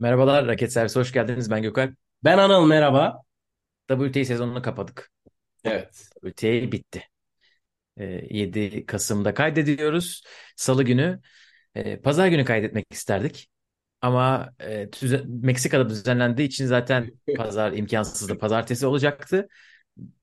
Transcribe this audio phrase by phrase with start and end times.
[0.00, 1.50] Merhabalar Raket Servisi hoş geldiniz.
[1.50, 1.94] Ben Gökalp.
[2.24, 3.22] Ben Anıl merhaba.
[3.88, 5.10] WTA sezonunu kapadık.
[5.64, 6.10] Evet.
[6.22, 7.02] WTA bitti.
[7.96, 10.24] Ee, 7 Kasım'da kaydediyoruz.
[10.56, 11.20] Salı günü.
[11.74, 13.48] e, Pazar günü kaydetmek isterdik.
[14.00, 14.88] Ama e,
[15.26, 18.38] Meksika'da düzenlendiği için zaten pazar imkansızdı.
[18.38, 19.48] Pazartesi olacaktı.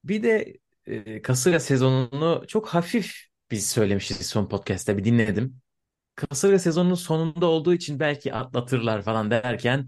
[0.04, 3.16] Bir de e, kasırga sezonunu çok hafif
[3.52, 5.62] biz söylemişiz son podcast'te bir dinledim.
[6.16, 9.88] Kasırga sezonunun sonunda olduğu için belki atlatırlar falan derken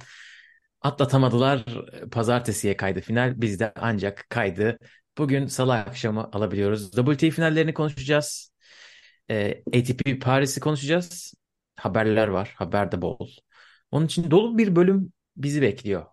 [0.82, 1.66] atlatamadılar.
[2.12, 3.42] Pazartesiye kaydı final.
[3.42, 4.80] Biz de ancak kaydı
[5.18, 6.92] bugün salı akşamı alabiliyoruz.
[6.92, 8.52] WTA finallerini konuşacağız.
[9.30, 11.34] Ee, ATP Paris'i konuşacağız.
[11.76, 12.54] Haberler var.
[12.56, 13.30] Haber de bol.
[13.92, 16.06] Onun için dolu bir bölüm bizi bekliyor.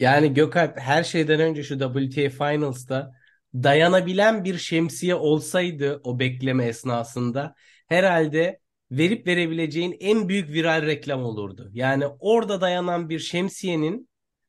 [0.00, 3.12] Yani Gökalp her şeyden önce şu WTA Finals'ta
[3.54, 7.54] dayanabilen bir şemsiye olsaydı o bekleme esnasında
[7.88, 8.59] herhalde
[8.90, 11.70] verip verebileceğin en büyük viral reklam olurdu.
[11.74, 14.08] Yani orada dayanan bir şemsiyenin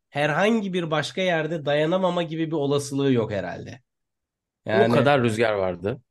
[0.10, 3.82] herhangi bir başka yerde dayanamama gibi bir olasılığı yok herhalde.
[4.72, 6.02] O Yani kadar rüzgar vardı.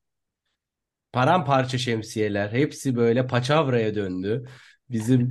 [1.13, 4.45] paramparça şemsiyeler hepsi böyle paçavraya döndü.
[4.91, 5.31] Bizim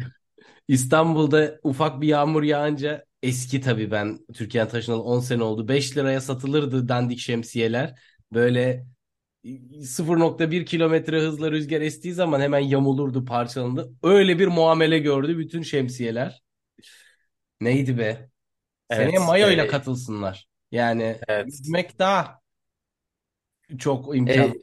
[0.67, 5.67] İstanbul'da ufak bir yağmur yağınca eski tabii ben Türkiye'den taşınalı 10 sene oldu.
[5.67, 7.99] 5 liraya satılırdı dandik şemsiyeler.
[8.33, 8.85] Böyle
[9.43, 13.93] 0.1 kilometre hızla rüzgar estiği zaman hemen yamulurdu, parçalandı.
[14.03, 16.41] Öyle bir muamele gördü bütün şemsiyeler.
[17.61, 18.29] Neydi be?
[18.91, 19.27] Seneye Evet.
[19.27, 20.47] mayo ile e, katılsınlar.
[20.71, 21.45] Yani evet.
[21.47, 22.39] yüzmek daha
[23.77, 24.49] çok imkan.
[24.49, 24.53] E,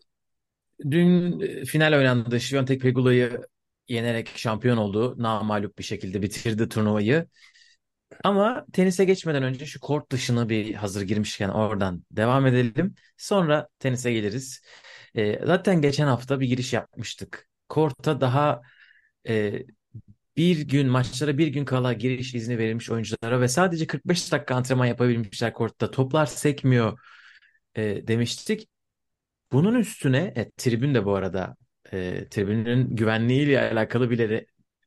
[0.91, 2.37] dün e, final oynandı.
[2.41, 3.41] Świątek Pegula'yı
[3.89, 5.15] yenerek şampiyon oldu.
[5.19, 7.27] Namağlup bir şekilde bitirdi turnuvayı.
[8.25, 12.95] Ama tenise geçmeden önce şu kort dışını bir hazır girmişken oradan devam edelim.
[13.17, 14.63] Sonra tenise geliriz.
[15.15, 17.49] Ee, zaten geçen hafta bir giriş yapmıştık.
[17.69, 18.63] Korta daha
[19.29, 19.63] e,
[20.37, 24.87] bir gün maçlara bir gün kala giriş izni verilmiş oyunculara ve sadece 45 dakika antrenman
[24.87, 25.91] yapabilmişler kortta.
[25.91, 26.99] Toplar sekmiyor
[27.77, 28.69] e, demiştik.
[29.53, 31.57] Bunun üstüne e, tribün de bu arada
[31.93, 34.47] e, tribünün güvenliğiyle alakalı bile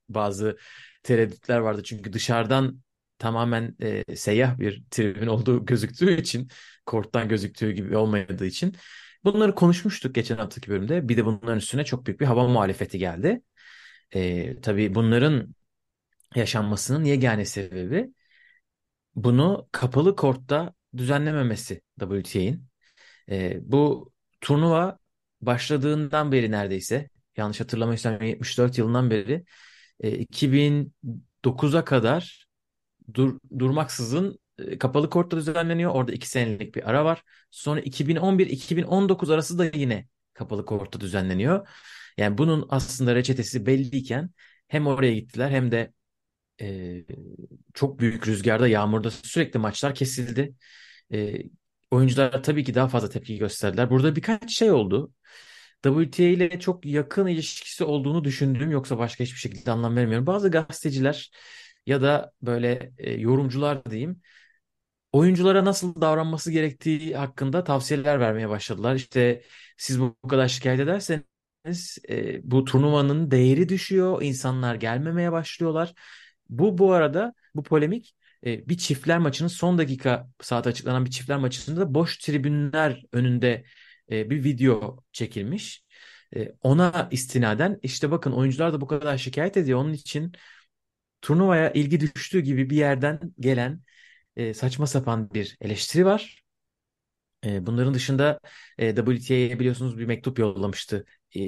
[0.10, 0.58] bazı
[1.04, 1.84] tereddütler vardı.
[1.84, 2.82] Çünkü dışarıdan
[3.20, 6.50] tamamen e, seyyah bir tribün olduğu gözüktüğü için
[6.86, 8.76] korttan gözüktüğü gibi olmadığı için
[9.24, 11.10] bunları konuşmuştuk geçen haftaki bölümde.
[11.10, 13.42] Bir de bunların üstüne çok büyük bir hava muhalefeti geldi.
[14.16, 15.56] E, tabii bunların
[16.36, 18.14] yaşanmasının yegane sebebi
[19.16, 22.68] bunu kapalı kortta düzenlememesi WTA'nin.
[23.30, 25.00] E, bu turnuva
[25.42, 29.46] başladığından beri neredeyse yanlış hatırlamıyorsam 74 yılından beri
[30.00, 32.49] e, 2009'a kadar
[33.14, 35.92] dur, durmaksızın e, kapalı kortta düzenleniyor.
[35.92, 37.24] Orada iki senelik bir ara var.
[37.52, 41.68] Sonra 2011-2019 arası da yine kapalı kortta düzenleniyor.
[42.18, 44.30] Yani bunun aslında reçetesi belliyken
[44.68, 45.94] hem oraya gittiler hem de
[46.62, 47.06] e,
[47.74, 50.56] çok büyük rüzgarda, yağmurda sürekli maçlar kesildi.
[51.14, 51.38] E,
[51.92, 53.90] oyuncular tabii ki daha fazla tepki gösterdiler.
[53.90, 55.14] Burada birkaç şey oldu.
[55.84, 58.72] WTA ile çok yakın ilişkisi olduğunu düşündüm.
[58.72, 60.28] Yoksa başka hiçbir şekilde anlam vermiyorum.
[60.28, 61.32] Bazı gazeteciler
[61.86, 64.22] ya da böyle e, yorumcular diyeyim
[65.12, 68.96] oyunculara nasıl davranması gerektiği hakkında tavsiyeler vermeye başladılar.
[68.96, 69.44] İşte
[69.78, 75.94] siz bu kadar şikayet ederseniz e, bu turnuvanın değeri düşüyor, insanlar gelmemeye başlıyorlar.
[76.50, 81.38] Bu bu arada bu polemik e, bir çiftler maçının son dakika saat açıklanan bir çiftler
[81.38, 83.64] maçında boş tribünler önünde
[84.12, 85.84] e, bir video çekilmiş.
[86.36, 89.80] E, ona istinaden işte bakın oyuncular da bu kadar şikayet ediyor.
[89.80, 90.34] Onun için
[91.22, 93.82] turnuvaya ilgi düştüğü gibi bir yerden gelen
[94.36, 96.44] e, saçma sapan bir eleştiri var.
[97.46, 98.40] E, bunların dışında
[98.78, 101.42] e, WTA'ya biliyorsunuz bir mektup yollamıştı e,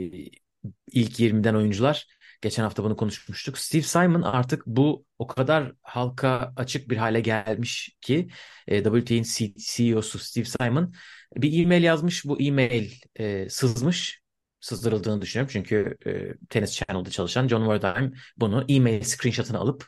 [0.92, 2.08] ilk 20'den oyuncular.
[2.42, 3.58] Geçen hafta bunu konuşmuştuk.
[3.58, 8.30] Steve Simon artık bu o kadar halka açık bir hale gelmiş ki
[8.68, 9.24] e, WTA'nin
[9.58, 10.94] CEO'su Steve Simon
[11.36, 12.26] bir e-mail yazmış.
[12.26, 14.21] Bu e-mail e, sızmış.
[14.62, 15.50] Sızdırıldığını düşünüyorum.
[15.54, 19.88] Çünkü e, Tennis Channel'da çalışan John Werdheim bunu e-mail screenshot'ını alıp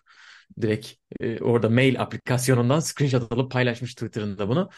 [0.61, 4.69] direkt e, orada mail aplikasyonundan screenshot alıp paylaşmış Twitter'ında bunu.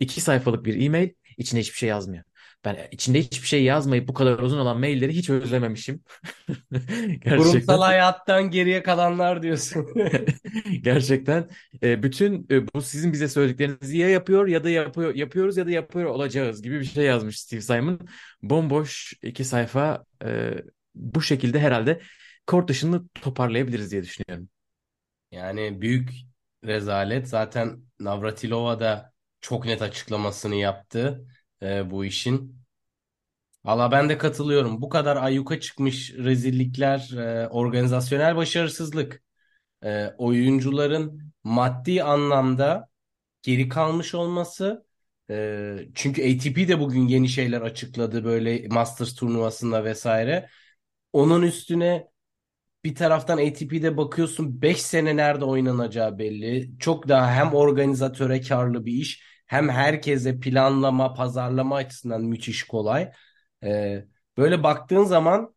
[0.00, 2.24] İki sayfalık bir e-mail içinde hiçbir şey yazmıyor.
[2.64, 6.02] Ben içinde hiçbir şey yazmayıp bu kadar uzun olan mailleri hiç özlememişim.
[7.36, 7.78] Kurumsal Gerçekten.
[7.78, 9.86] hayattan geriye kalanlar diyorsun.
[10.82, 11.48] Gerçekten
[11.82, 15.70] e, bütün e, bu sizin bize söylediklerinizi ya yapıyor ya da yapıyor yapıyoruz ya da
[15.70, 18.00] yapıyor olacağız gibi bir şey yazmış Steve Simon.
[18.42, 20.54] Bomboş iki sayfa e,
[20.94, 22.00] bu şekilde herhalde
[22.46, 24.48] kort dışını toparlayabiliriz diye düşünüyorum.
[25.30, 26.10] Yani büyük
[26.64, 27.28] rezalet.
[27.28, 31.26] Zaten Navratilova da çok net açıklamasını yaptı
[31.62, 32.60] e, bu işin.
[33.64, 34.82] Valla ben de katılıyorum.
[34.82, 39.22] Bu kadar ayyuka çıkmış rezillikler, e, organizasyonel başarısızlık.
[39.84, 42.90] e, oyuncuların maddi anlamda
[43.42, 44.86] geri kalmış olması.
[45.30, 50.48] E, çünkü ATP de bugün yeni şeyler açıkladı böyle Masters turnuvasında vesaire.
[51.12, 52.08] Onun üstüne
[52.84, 56.70] bir taraftan ATP'de bakıyorsun 5 sene nerede oynanacağı belli.
[56.78, 63.12] Çok daha hem organizatöre karlı bir iş hem herkese planlama, pazarlama açısından müthiş kolay.
[63.64, 64.04] Ee,
[64.36, 65.54] böyle baktığın zaman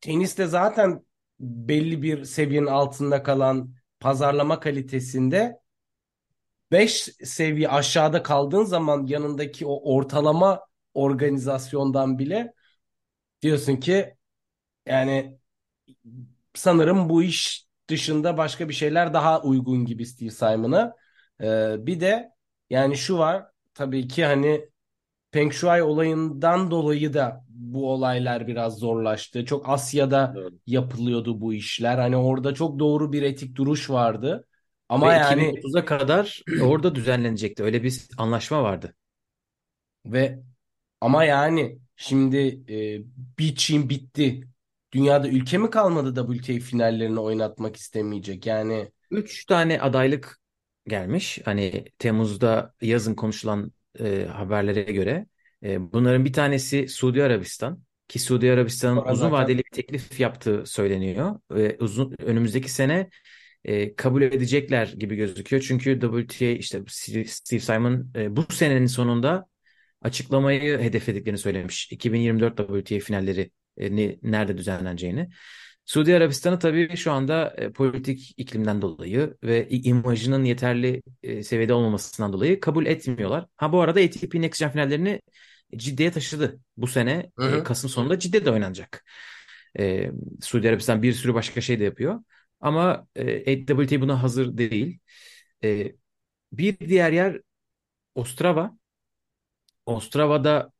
[0.00, 1.06] teniste zaten
[1.40, 5.60] belli bir seviyenin altında kalan pazarlama kalitesinde
[6.72, 6.92] 5
[7.24, 10.60] seviye aşağıda kaldığın zaman yanındaki o ortalama
[10.94, 12.54] organizasyondan bile
[13.42, 14.16] diyorsun ki
[14.86, 15.38] yani
[16.54, 20.96] sanırım bu iş dışında başka bir şeyler daha uygun gibi Steve Simon'a.
[21.40, 22.35] Ee, bir de
[22.70, 24.68] yani şu var tabii ki hani
[25.32, 29.44] Peng Shuai olayından dolayı da bu olaylar biraz zorlaştı.
[29.44, 30.58] Çok Asya'da Doğru.
[30.66, 31.98] yapılıyordu bu işler.
[31.98, 34.48] Hani orada çok doğru bir etik duruş vardı.
[34.88, 37.62] Ama Ve yani 2030'a kadar orada düzenlenecekti.
[37.62, 38.94] Öyle bir anlaşma vardı.
[40.06, 40.42] ve
[41.00, 42.38] ama yani şimdi
[42.98, 43.04] e,
[43.40, 44.48] Beach'in bitti.
[44.92, 48.46] Dünyada ülke mi kalmadı WTA finallerini oynatmak istemeyecek?
[48.46, 50.40] Yani Üç tane adaylık
[50.88, 51.38] gelmiş.
[51.44, 55.26] Hani Temmuz'da yazın konuşulan e, haberlere göre.
[55.62, 57.82] E, bunların bir tanesi Suudi Arabistan.
[58.08, 61.40] Ki Suudi Arabistan'ın uzun zaten vadeli bir teklif yaptığı söyleniyor.
[61.50, 63.10] Ve uzun, önümüzdeki sene
[63.64, 65.62] e, kabul edecekler gibi gözüküyor.
[65.62, 69.46] Çünkü WTA işte Steve Simon e, bu senenin sonunda
[70.02, 71.92] açıklamayı hedeflediklerini söylemiş.
[71.92, 75.28] 2024 WTA finalleri e, ne- nerede düzenleneceğini.
[75.86, 82.32] Suudi Arabistan'ı tabii şu anda e, politik iklimden dolayı ve imajının yeterli e, seviyede olmamasından
[82.32, 83.46] dolayı kabul etmiyorlar.
[83.56, 85.22] Ha bu arada ATP Next Gen finallerini
[85.76, 86.60] Cidde'ye taşıdı.
[86.76, 87.64] Bu sene hı e, hı.
[87.64, 89.04] Kasım sonunda Cidde'de oynanacak.
[89.78, 90.10] E,
[90.42, 92.20] Suudi Arabistan bir sürü başka şey de yapıyor.
[92.60, 94.98] Ama e, WTA buna hazır değil.
[95.64, 95.92] E,
[96.52, 97.40] bir diğer yer
[98.14, 98.78] Ostrava.
[99.86, 100.72] Ostrava'da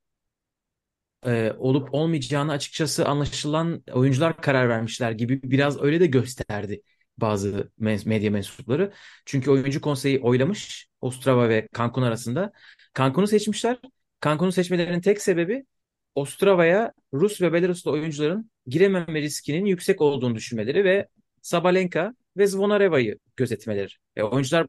[1.27, 6.83] e, olup olmayacağını açıkçası anlaşılan oyuncular karar vermişler gibi biraz öyle de gösterdi
[7.19, 8.93] bazı medya mensupları.
[9.27, 12.53] Çünkü oyuncu konseyi oylamış Ostrava ve Cancun arasında.
[12.95, 13.79] Cancun'u seçmişler.
[14.25, 15.67] Cancun'u seçmelerinin tek sebebi
[16.15, 21.09] Ostrava'ya Rus ve Belaruslu oyuncuların girememe riskinin yüksek olduğunu düşünmeleri ve
[21.43, 23.93] Sabalenka ve Zvonareva'yı gözetmeleri.
[24.17, 24.67] E, oyuncular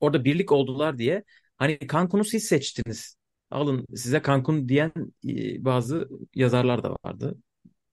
[0.00, 1.24] orada birlik oldular diye
[1.56, 3.19] hani Cancun'u siz seçtiniz.
[3.50, 4.92] Alın size Cancun diyen
[5.28, 7.38] e, bazı yazarlar da vardı.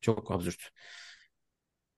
[0.01, 0.71] Çok absürt.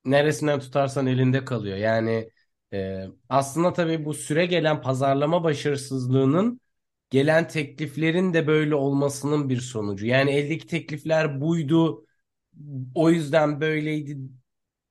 [0.06, 1.78] neresinden tutarsan elinde kalıyor.
[1.78, 2.30] Yani
[2.74, 6.62] e, aslında tabii bu süre gelen pazarlama başarısızlığının
[7.10, 10.06] gelen tekliflerin de böyle olmasının bir sonucu.
[10.06, 12.06] Yani eldeki teklifler buydu,
[12.96, 14.18] o yüzden böyleydi.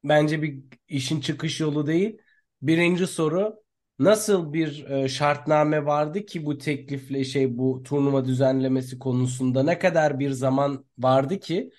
[0.04, 2.18] Bence bir işin çıkış yolu değil.
[2.62, 3.62] Birinci soru
[3.98, 10.18] nasıl bir e, şartname vardı ki bu teklifle şey bu turnuva düzenlemesi konusunda ne kadar
[10.18, 11.70] bir zaman vardı ki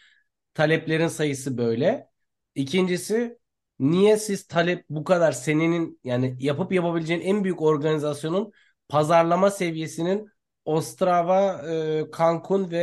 [0.54, 2.10] taleplerin sayısı böyle.
[2.56, 3.40] İkincisi
[3.80, 8.52] niye siz talep bu kadar senenin yani yapıp yapabileceğin en büyük organizasyonun
[8.90, 10.30] pazarlama seviyesinin
[10.66, 12.78] Ostrava, e, Cancun ve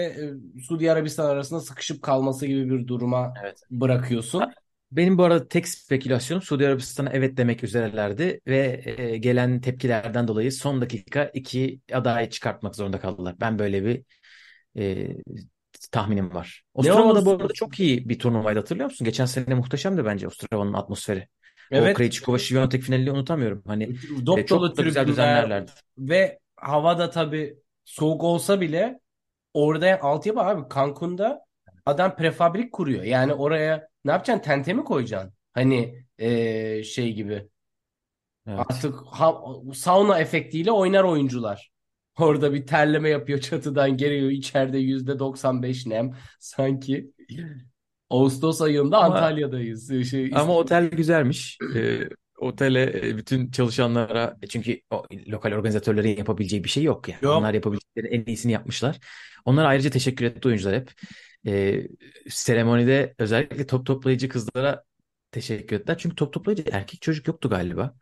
[0.58, 3.60] e, Suudi Arabistan arasında sıkışıp kalması gibi bir duruma Evet.
[3.70, 4.54] bırakıyorsun.
[4.96, 10.52] Benim bu arada tek spekülasyonum Suudi Arabistan'a evet demek üzerelerdi ve e, gelen tepkilerden dolayı
[10.52, 13.34] son dakika iki adayı çıkartmak zorunda kaldılar.
[13.40, 14.02] Ben böyle bir
[14.78, 15.08] e,
[15.92, 16.62] tahminim var.
[16.74, 19.04] Ostrava'da bu arada çok iyi bir turnuvaydı hatırlıyor musun?
[19.04, 21.28] Geçen sene muhteşemdi bence Ostrava'nın atmosferi.
[21.72, 23.62] O evet Krejcikova Świątek finalini unutamıyorum.
[23.66, 25.70] Hani e, dop dolu çok da güzel düzenlerlerdi.
[25.98, 29.00] ve havada tabii soğuk olsa bile
[29.54, 31.40] orada altyapı abi Cancun'da
[31.86, 33.02] adam prefabrik kuruyor.
[33.02, 34.42] Yani oraya ne yapacaksın?
[34.42, 35.32] Tente mi koyacaksın?
[35.52, 37.48] Hani eee, şey gibi.
[38.46, 38.60] Evet.
[38.68, 39.42] Artık ha-
[39.74, 41.70] sauna efektiyle oynar oyuncular.
[42.18, 46.14] Orada bir terleme yapıyor çatıdan geliyor içeride yüzde 95 nem.
[46.40, 47.10] Sanki
[48.10, 50.10] Ağustos ayında Ama Antalya'dayız.
[50.10, 51.58] Şey, ama otel güzelmiş.
[51.76, 52.00] E,
[52.38, 57.28] otele e, bütün çalışanlara e, çünkü o, lokal organizatörlerin yapabileceği bir şey yok yani.
[57.28, 57.54] Onlar yok.
[57.54, 58.98] yapabilecekleri en iyisini yapmışlar.
[59.44, 60.90] Onlara ayrıca teşekkür etti oyuncular hep.
[61.46, 61.82] E,
[62.28, 64.84] seremonide özellikle top toplayıcı kızlara
[65.30, 65.98] teşekkür ettiler.
[65.98, 67.94] Çünkü top toplayıcı erkek çocuk yoktu galiba.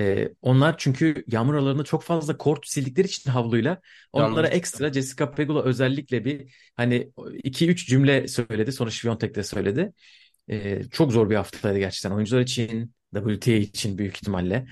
[0.00, 3.80] E, onlar çünkü yağmur aralarında çok fazla kort sildikleri için havluyla
[4.12, 7.12] onlara Yalnız ekstra Jessica Pegula özellikle bir hani
[7.44, 8.72] iki üç cümle söyledi.
[8.72, 9.92] Sonra Świątek de söyledi.
[10.50, 12.10] Ee, çok zor bir haftaydı gerçekten.
[12.10, 14.66] Oyuncular için, WTA için büyük ihtimalle.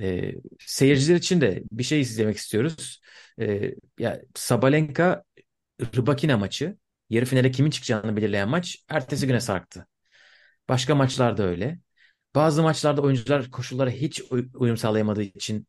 [0.00, 3.00] Ee, seyirciler için de bir şey izlemek istiyoruz.
[3.40, 5.24] Ee, ya Sabalenka
[5.96, 6.76] Rybakina maçı,
[7.10, 9.86] yarı finale kimin çıkacağını belirleyen maç ertesi güne sarktı.
[10.68, 11.78] Başka maçlar da öyle.
[12.34, 15.66] Bazı maçlarda oyuncular koşullara hiç uy- uyum sağlayamadığı için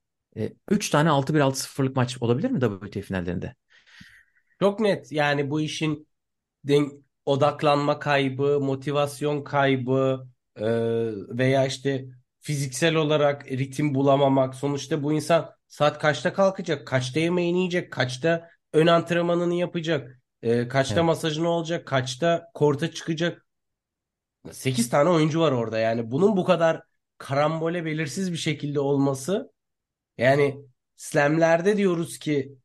[0.70, 3.56] 3 tane 6-1 6-0'lık maç olabilir mi WTA finallerinde?
[4.60, 6.08] Çok net yani bu işin
[7.25, 10.65] odaklanma kaybı, motivasyon kaybı e,
[11.38, 12.06] veya işte
[12.39, 14.56] fiziksel olarak ritim bulamamak.
[14.56, 21.00] Sonuçta bu insan saat kaçta kalkacak, kaçta yemeğini yiyecek, kaçta ön antrenmanını yapacak, e, kaçta
[21.00, 21.06] Evet.
[21.06, 23.46] masajını olacak, kaçta korta çıkacak.
[24.51, 26.82] 8 tane oyuncu var orada yani bunun bu kadar
[27.17, 29.51] karambole belirsiz bir şekilde olması
[30.17, 30.65] yani
[30.96, 32.56] slamlerde diyoruz ki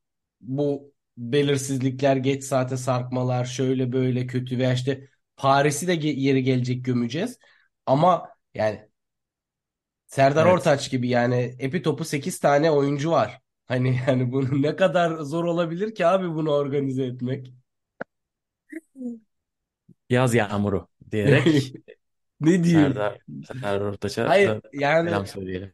[0.41, 7.39] bu belirsizlikler geç saate sarkmalar şöyle böyle kötü veya işte Paris'i de yeri gelecek gömeceğiz.
[7.87, 8.89] Ama yani
[10.07, 10.53] Serdar Evet.
[10.55, 13.41] Ortaç gibi yani epi topu 8 tane oyuncu var.
[13.67, 17.53] Hani yani bunu ne kadar zor olabilir ki abi bunu organize etmek?
[20.11, 21.47] Yaz yağmuru diyerek
[22.41, 22.93] Ne diyeyim?
[22.93, 25.73] Serdar, Serdar Ortaç'a Hayır da yani selam söyleyelim.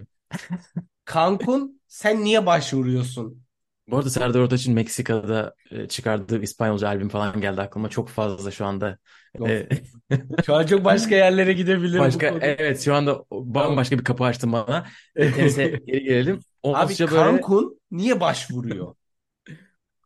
[1.06, 3.42] Cancun sen niye başvuruyorsun?
[3.88, 7.88] Bu arada Serdar Ortaç'ın Meksika'da e, çıkardığı İspanyolca albüm falan geldi aklıma.
[7.88, 8.98] Çok fazla şu anda.
[9.46, 9.68] E,
[10.46, 12.38] Şu an çok başka yerlere gidebilir bu başka konu.
[12.42, 14.86] evet şu anda bambaşka bir kapı açtın bana.
[15.16, 16.34] E, tenise geri gelelim.
[16.34, 18.94] Abi Oldukça böyle Cancun niye başvuruyor?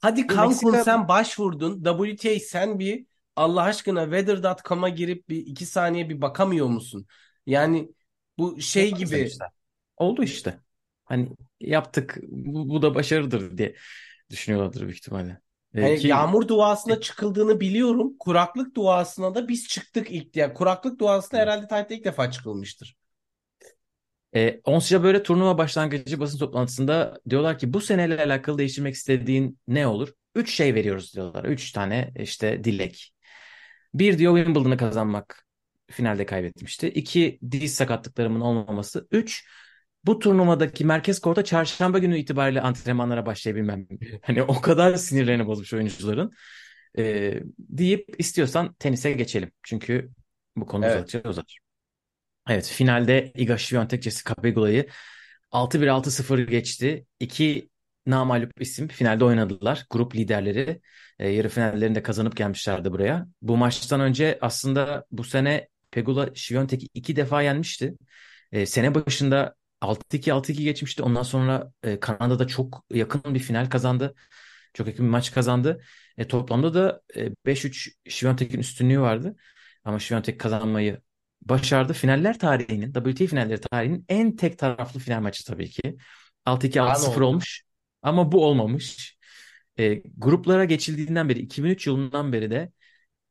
[0.00, 1.84] Hadi bu Cancun Meksika sen başvurdun.
[1.84, 7.06] WTA sen bir Allah aşkına weather.com'a girip bir iki saniye bir bakamıyor musun?
[7.46, 7.90] Yani
[8.38, 9.44] bu şey yapamazlar gibi işte.
[9.96, 10.60] Oldu işte.
[11.04, 11.28] Hani
[11.60, 13.74] yaptık bu, bu da başarıdır diye
[14.30, 15.40] düşünüyorlardır büyük ihtimalle.
[15.74, 18.16] E, hani ki yağmur duasına çıkıldığını biliyorum.
[18.18, 20.36] Kuraklık duasına da biz çıktık ilk.
[20.36, 22.96] Yani kuraklık duasına herhalde tarihte ilk defa çıkılmıştır.
[24.34, 29.86] E, Onsya böyle turnuva başlangıcı basın toplantısında diyorlar ki bu seneyle alakalı değiştirmek istediğin ne
[29.86, 30.12] olur?
[30.34, 31.44] Üç şey veriyoruz diyorlar.
[31.44, 33.12] Üç tane işte dilek.
[33.94, 35.44] Bir diyor Wimbledon'ı kazanmak.
[35.90, 36.88] Finalde kaybetmişti.
[36.88, 39.08] İki diz sakatlıklarımın olmaması.
[39.10, 39.46] Üç
[40.04, 43.86] bu turnuvadaki merkez korta çarşamba günü itibariyle antrenmanlara başlayabilmem.
[44.22, 46.32] Hani o kadar sinirlerini bozmuş oyuncuların.
[46.98, 49.52] E, deyip istiyorsan tenise geçelim.
[49.62, 50.10] Çünkü
[50.56, 50.94] bu konu Evet.
[50.94, 51.58] uzadıkça uzar.
[52.48, 54.86] Evet finalde Iga Świątek Jessica Pegula'yı
[55.50, 57.06] 6-1 6-0 geçti.
[57.20, 57.70] İki
[58.06, 59.86] namağlup isim finalde oynadılar.
[59.90, 60.80] Grup liderleri
[61.18, 63.26] e, yarı finallerinde kazanıp gelmişlerdi buraya.
[63.42, 67.94] Bu maçtan önce aslında bu sene Pegula Świątek'i iki defa yenmişti.
[68.52, 71.02] E, sene başında 6-2 6-2 geçmişti.
[71.02, 74.14] Ondan sonra e, Kanada'da çok yakın bir final kazandı.
[74.74, 75.82] Çok yakın bir maç kazandı.
[76.18, 79.36] E, toplamda da e, 5-3 Świątek'in üstünlüğü vardı.
[79.84, 81.00] Ama Świątek kazanmayı
[81.42, 81.92] başardı.
[81.92, 85.96] Finaller tarihinin, WTA finalleri tarihinin en tek taraflı final maçı tabii ki.
[86.46, 87.26] 6-2 Kan 6-0 oldu.
[87.26, 87.62] olmuş.
[88.02, 89.18] Ama bu olmamış.
[89.78, 92.72] E, gruplara geçildiğinden beri 2003 yılından beri de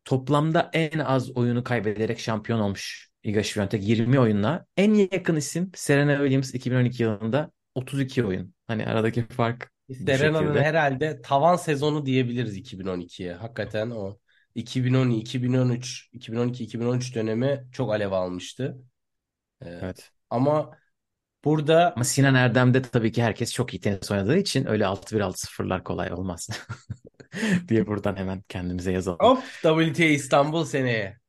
[0.06, 4.66] toplamda en az oyunu kaybederek şampiyon olmuş Iga Świątek 20 oyunla.
[4.78, 8.54] En yakın isim Serena Williams 2012 yılında 32 oyun.
[8.68, 9.72] Hani aradaki fark
[10.06, 13.34] Serena'nın herhalde tavan sezonu diyebiliriz 2012'ye.
[13.34, 14.18] Hakikaten o
[14.56, 18.78] 2010, 2013, 2012-2013 dönemi çok alev almıştı.
[19.62, 20.12] Ee, Evet.
[20.30, 20.78] ama
[21.45, 25.83] burada Ama Sinan Erdem'de tabii ki herkes çok iyi tenis oynadığı için öyle 6-1 6-0'lar
[25.83, 26.50] kolay olmaz
[27.67, 29.19] diye buradan hemen kendimize yazalım.
[29.19, 31.21] hop WTA İstanbul seneye.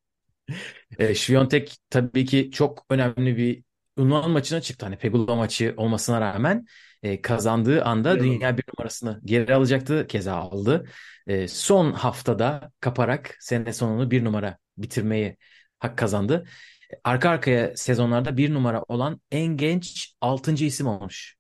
[0.99, 3.62] E, Świątek tabii ki çok önemli bir
[3.97, 4.87] unvan maçına çıktı.
[4.87, 6.66] Hani Pegula maçı olmasına rağmen
[7.02, 8.25] e, kazandığı anda Yalın.
[8.25, 10.07] dünya bir numarasını geri alacaktı.
[10.07, 10.87] Keza aldı.
[11.26, 15.37] E, son haftada kaparak sene sonunu bir numara bitirmeyi
[15.78, 16.45] hak kazandı.
[16.93, 20.65] E, Arka arkaya sezonlarda bir numara olan en genç 6.
[20.65, 21.37] isim olmuş.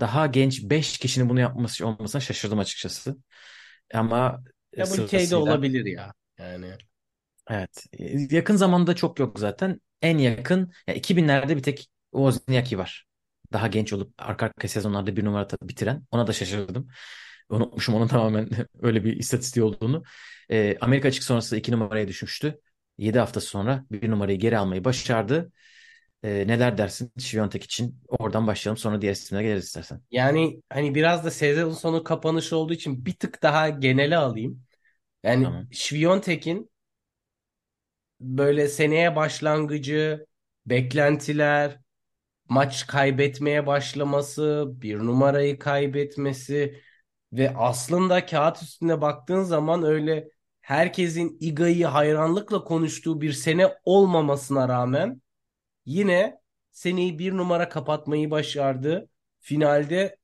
[0.00, 3.16] Daha genç 5 kişinin bunu yapması olmasına şaşırdım açıkçası.
[3.94, 6.14] Ama e, WTA'de sırasıyla olabilir ya.
[6.38, 6.72] Yani
[7.50, 7.86] Evet.
[8.32, 9.80] Yakın zamanda çok yok zaten.
[10.02, 13.06] En yakın ya 2000'lerde bir tek Wozniacki var.
[13.52, 16.02] Daha genç olup arka arka sezonlarda bir numara bitiren.
[16.10, 16.88] Ona da şaşırdım.
[17.48, 18.48] Unutmuşum onun tamamen
[18.82, 20.02] öyle bir istatistiği olduğunu.
[20.50, 22.60] Ee, Amerika açık sonrası iki numaraya düşmüştü.
[22.98, 25.52] 7 hafta sonra bir numarayı geri almayı başardı.
[26.22, 28.00] Ee, neler dersin Świątek için?
[28.08, 30.02] Oradan başlayalım sonra diğer isimlere geliriz istersen.
[30.10, 34.62] yani hani biraz da sezon sonu kapanışı olduğu için bir tık daha genele alayım.
[35.24, 35.68] Yani Tamam.
[35.72, 36.70] Świątek'in
[38.20, 40.26] böyle seneye başlangıcı,
[40.66, 41.80] beklentiler,
[42.50, 46.82] maç kaybetmeye başlaması, bir numarayı kaybetmesi
[47.32, 50.28] ve aslında kağıt üstünde baktığın zaman öyle
[50.66, 55.22] herkesin Iga'yı hayranlıkla konuştuğu bir sene olmamasına rağmen
[55.86, 56.40] yine
[56.72, 59.08] seneyi bir numara kapatmayı başardı.
[59.40, 60.16] Finalde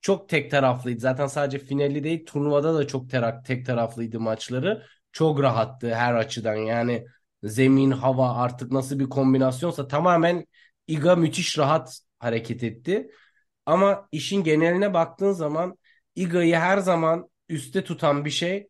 [0.00, 1.00] çok tek taraflıydı.
[1.00, 4.86] Zaten sadece finali değil turnuvada da çok terak, tek taraflıydı maçları.
[5.12, 7.06] Çok rahattı her açıdan yani
[7.42, 10.46] zemin, hava artık nasıl bir kombinasyonsa tamamen
[10.86, 13.10] Iga müthiş rahat hareket etti.
[13.66, 15.78] Ama işin geneline baktığın zaman
[16.14, 18.68] Iga'yı her zaman üste tutan bir şey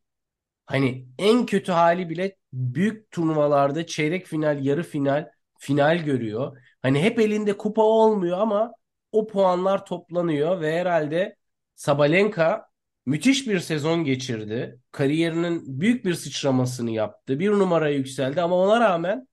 [0.67, 6.59] hani en kötü hali bile büyük turnuvalarda çeyrek final, yarı final, final görüyor.
[6.83, 8.73] Hani hep elinde kupa olmuyor ama
[9.13, 11.37] o puanlar toplanıyor ve herhalde
[11.75, 12.67] Sabalenka
[13.07, 14.81] müthiş bir sezon geçirdi.
[14.93, 17.39] Kariyerinin büyük bir sıçramasını yaptı.
[17.39, 19.29] Bir numara yükseldi ama ona rağmen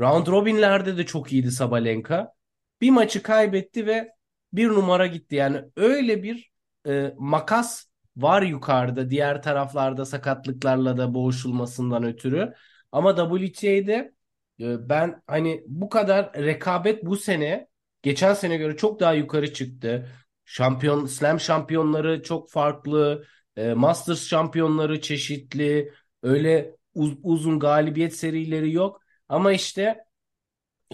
[0.00, 2.32] round robinlerde de çok iyiydi Sabalenka.
[2.80, 4.12] Bir maçı kaybetti ve
[4.52, 5.34] bir numara gitti.
[5.34, 6.50] Yani öyle bir
[6.86, 12.54] e, makas var yukarıda diğer taraflarda sakatlıklarla da boğuşulmasından ötürü.
[12.92, 14.14] Ama WTA'de
[14.60, 17.68] e, ben hani bu kadar rekabet bu sene
[18.02, 20.08] geçen sene göre çok daha yukarı çıktı.
[20.44, 23.24] Şampiyon, Slam şampiyonları çok farklı.
[23.56, 25.92] E, Masters şampiyonları çeşitli.
[26.22, 29.02] Öyle uz- uzun galibiyet serileri yok.
[29.28, 30.04] Ama işte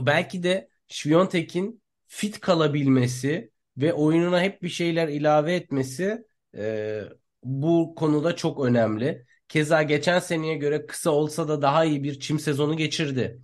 [0.01, 6.25] belki de Świątek'in fit kalabilmesi ve oyununa hep bir şeyler ilave etmesi
[6.57, 7.03] e,
[7.45, 9.27] bu konuda çok önemli.
[9.49, 13.41] Keza geçen seneye göre kısa olsa da daha iyi bir çim sezonu geçirdi.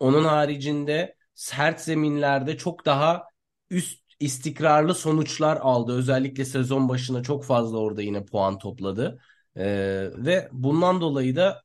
[0.00, 3.24] Onun haricinde sert zeminlerde çok daha
[3.70, 5.92] üst istikrarlı sonuçlar aldı.
[5.98, 9.18] Özellikle sezon başına çok fazla orada yine puan topladı.
[9.56, 9.64] E,
[10.16, 11.62] ve bundan dolayı da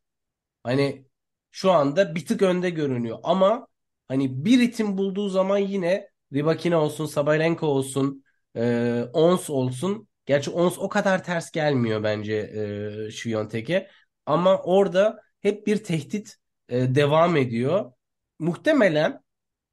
[0.64, 1.06] Hani
[1.52, 3.68] şu anda bir tık önde görünüyor ama
[4.08, 8.24] hani bir ritim bulduğu zaman yine Rybakina olsun, Sabalenka olsun,
[8.56, 10.08] e, Ons olsun.
[10.32, 13.88] Gerçi Ons o kadar ters gelmiyor bence e, Świątek'e.
[14.26, 16.38] Ama orada hep bir tehdit
[16.70, 17.92] e, devam ediyor.
[18.40, 19.22] Muhtemelen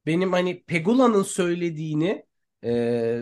[0.06, 2.24] benim hani Pegula'nın söylediğini
[2.64, 3.20] e,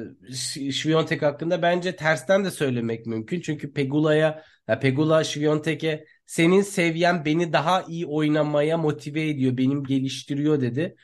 [0.70, 3.40] Świątek hakkında bence tersten de söylemek mümkün.
[3.40, 10.60] Çünkü Pegula'ya, ya Pegula Świątek'e senin seviyen beni daha iyi oynamaya motive ediyor, benim geliştiriyor
[10.60, 10.96] dedi.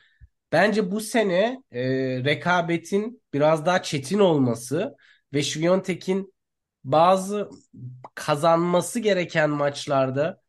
[0.52, 1.82] Bence bu sene e,
[2.24, 4.96] rekabetin biraz daha çetin olması
[5.32, 6.34] ve Świątek'in
[6.84, 7.50] bazı
[8.14, 10.42] kazanması gereken maçlarda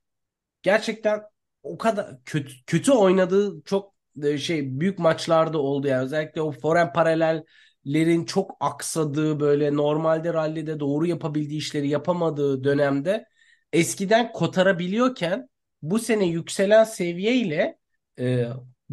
[0.62, 1.22] gerçekten
[1.64, 3.94] o kadar kötü kötü oynadığı çok
[4.24, 6.04] e, şey büyük maçlarda oldu yani.
[6.06, 13.26] Özellikle o forehand paralellerin çok aksadığı böyle normalde rallide doğru yapabildiği işleri yapamadığı dönemde
[13.74, 15.50] eskiden kotarabiliyorken
[15.82, 17.78] bu sene yükselen seviyeyle
[18.20, 18.48] e,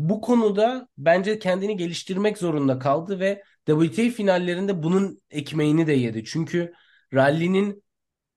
[0.08, 6.24] bu konuda bence kendini geliştirmek zorunda kaldı ve WTA finallerinde bunun ekmeğini de yedi.
[6.24, 6.72] Çünkü
[7.14, 7.82] rally'nin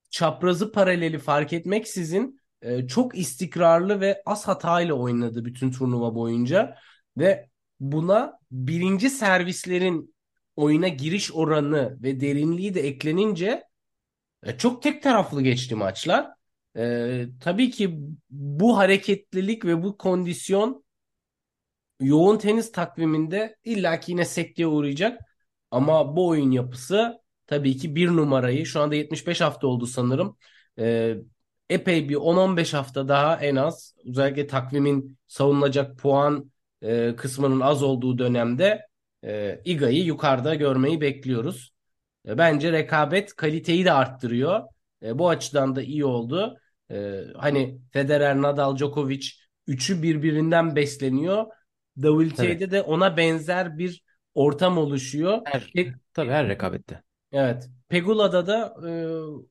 [0.09, 6.75] çaprazı paraleli fark etmeksizin e, çok istikrarlı ve az hatayla oynadı bütün turnuva boyunca
[7.17, 7.49] ve
[7.79, 10.15] buna birinci servislerin
[10.55, 13.63] oyuna giriş oranı ve derinliği de eklenince
[14.43, 16.27] e, çok tek taraflı geçti maçlar.
[16.77, 17.99] E, tabii ki
[18.29, 20.83] bu hareketlilik ve bu kondisyon
[21.99, 25.21] yoğun tenis takviminde illaki yine sekteye uğrayacak.
[25.71, 30.37] Ama bu oyun yapısı tabii ki bir numarayı şu anda 75 hafta oldu sanırım.
[30.79, 31.15] E,
[31.69, 36.51] epey bir 10-15 hafta daha en az özellikle takvimin savunulacak puan
[36.81, 38.87] e, kısmının az olduğu dönemde
[39.23, 41.73] e, Iga'yı yukarıda görmeyi bekliyoruz.
[42.27, 44.63] E, bence rekabet kaliteyi de arttırıyor.
[45.03, 46.57] E, bu açıdan da iyi oldu.
[46.91, 49.27] E, hani Federer, Nadal, Djokovic
[49.67, 51.45] üçü birbirinden besleniyor.
[51.95, 52.71] WTA'de Tabii.
[52.71, 54.03] de ona benzer bir
[54.33, 55.41] ortam oluşuyor.
[55.45, 57.03] Her, Pe- tabii her rekabette.
[57.31, 57.69] evet.
[57.89, 58.91] Pegula'da da e,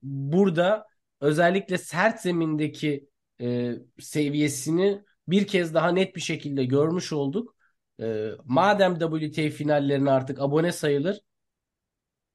[0.03, 0.87] burada
[1.21, 3.09] özellikle sert zemindeki
[3.41, 7.57] e, seviyesini bir kez daha net bir şekilde görmüş olduk.
[8.01, 11.21] E, madem WTA finallerine artık abone sayılır,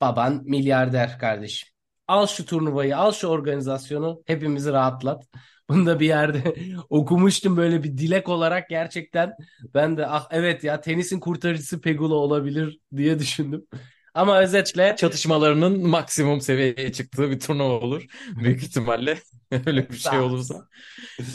[0.02, 1.70] Baban milyarder kardeşim.
[2.08, 5.28] Al şu turnuvayı, al şu organizasyonu, hepimizi rahatlat.
[5.70, 6.56] Bunu da bir yerde
[6.90, 9.34] okumuştum böyle bir dilek olarak gerçekten
[9.74, 13.68] ben de ah evet ya tenisin kurtarıcısı Pegula olabilir diye düşündüm.
[14.14, 18.06] Ama özetle Çatışmalarının maksimum seviyeye çıktığı bir turnuva olur.
[18.44, 19.18] Büyük ihtimalle
[19.66, 20.68] öyle bir şey olursa.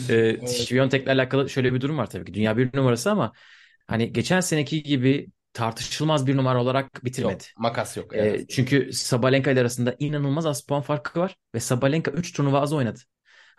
[0.08, 1.08] Ee, Evet.
[1.08, 2.34] Alakalı şöyle bir durum var tabii ki.
[2.34, 3.32] Dünya bir numarası ama
[3.86, 7.32] hani geçen seneki gibi tartışılmaz bir numara olarak bitirmedi.
[7.32, 8.14] Yok, makas yok.
[8.14, 8.50] Ee, Evet.
[8.50, 13.00] çünkü Sabalenka ile arasında inanılmaz az puan farkı var ve Sabalenka 3 turnuva az oynadı.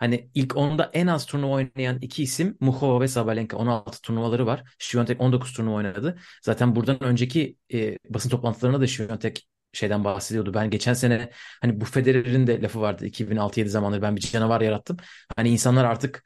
[0.04, 4.62] Hani ilk onda en az turnuva oynayan iki isim Muchova ve Sabalenka 16 turnuvaları var.
[4.78, 6.18] Świątek 19 turnuva oynadı.
[6.42, 10.54] Zaten buradan önceki e, basın toplantılarında da Świątek şeyden bahsediyordu.
[10.54, 14.96] Ben geçen sene hani bu Federer'in de lafı vardı 2006-7 zamanları ben bir canavar yarattım.
[15.36, 16.24] Hani insanlar artık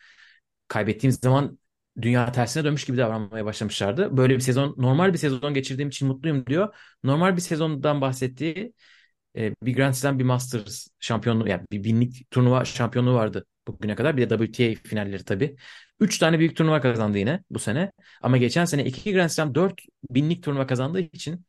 [0.69, 1.59] kaybettiğim zaman
[2.03, 4.17] dünya tersine dönmüş gibi davranmaya başlamışlardı.
[4.17, 6.75] Böyle bir sezon, normal bir sezon geçirdiğim için mutluyum diyor.
[7.05, 8.73] Normal bir sezondan bahsettiği
[9.37, 14.17] e, bir Grand Slam, bir Masters şampiyonluğu, yani bir binlik turnuva şampiyonluğu vardı bugüne kadar.
[14.17, 15.57] Bir de WTA finalleri tabii.
[16.01, 17.93] 3 tane büyük turnuva kazandı yine bu sene.
[18.23, 21.45] Ama geçen sene 2 Grand Slam 4 binlik turnuva kazandığı için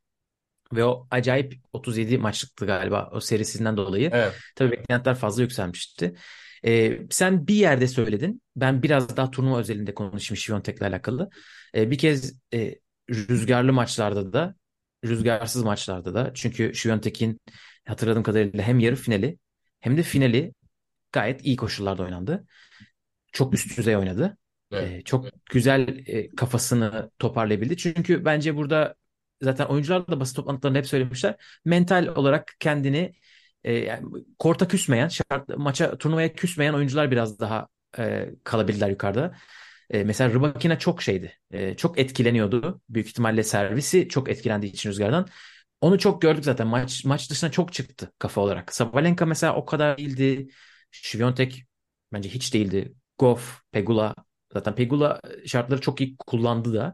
[0.73, 4.09] ve o acayip 37 maçlıktı galiba o serisinden dolayı.
[4.13, 4.33] Evet.
[4.55, 6.15] Tabii beklentiler fazla yükselmişti.
[6.65, 8.41] Ee, sen bir yerde söyledin.
[8.55, 11.29] Ben biraz daha turnuva özelinde konuşayım Şiviyontek'le alakalı.
[11.75, 12.75] Ee, bir kez e,
[13.09, 14.55] rüzgarlı maçlarda da
[15.05, 17.41] rüzgarsız maçlarda da çünkü Şiviyontek'in
[17.87, 19.37] hatırladığım kadarıyla hem yarı finali
[19.79, 20.53] hem de finali
[21.11, 22.45] gayet iyi koşullarda oynandı.
[23.31, 24.37] Çok üst düzey oynadı.
[24.71, 25.05] Evet.
[25.05, 27.77] Çok güzel e, kafasını toparlayabildi.
[27.77, 28.95] Çünkü bence burada
[29.41, 31.35] zaten oyuncular da basın toplantılarında hep söylemişler.
[31.65, 33.13] Mental olarak kendini
[33.63, 34.05] e, yani
[34.39, 37.67] korta küsmeyen, şart, maça turnuvaya küsmeyen oyuncular biraz daha
[37.99, 39.35] e, kalabildiler yukarıda.
[39.89, 41.33] E, mesela Rybakina çok şeydi.
[41.51, 42.81] E, çok etkileniyordu.
[42.89, 45.27] Büyük ihtimalle servisi çok etkilendiği için rüzgardan.
[45.81, 46.67] Onu çok gördük zaten.
[46.67, 48.73] Maç maç dışına çok çıktı kafa olarak.
[48.73, 50.47] Sabalenka mesela o kadar değildi.
[50.91, 51.65] Şiviyontek
[52.13, 52.93] bence hiç değildi.
[53.19, 54.15] Goff, Pegula
[54.53, 56.93] zaten Pegula şartları çok iyi kullandı da.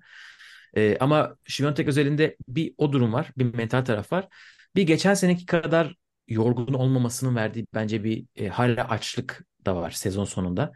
[0.78, 3.32] Ee, ama Şiviyontek özelinde bir o durum var.
[3.38, 4.28] Bir mental taraf var.
[4.76, 5.96] Bir geçen seneki kadar
[6.28, 10.72] yorgun olmamasının verdiği bence bir e, hala açlık da var sezon sonunda.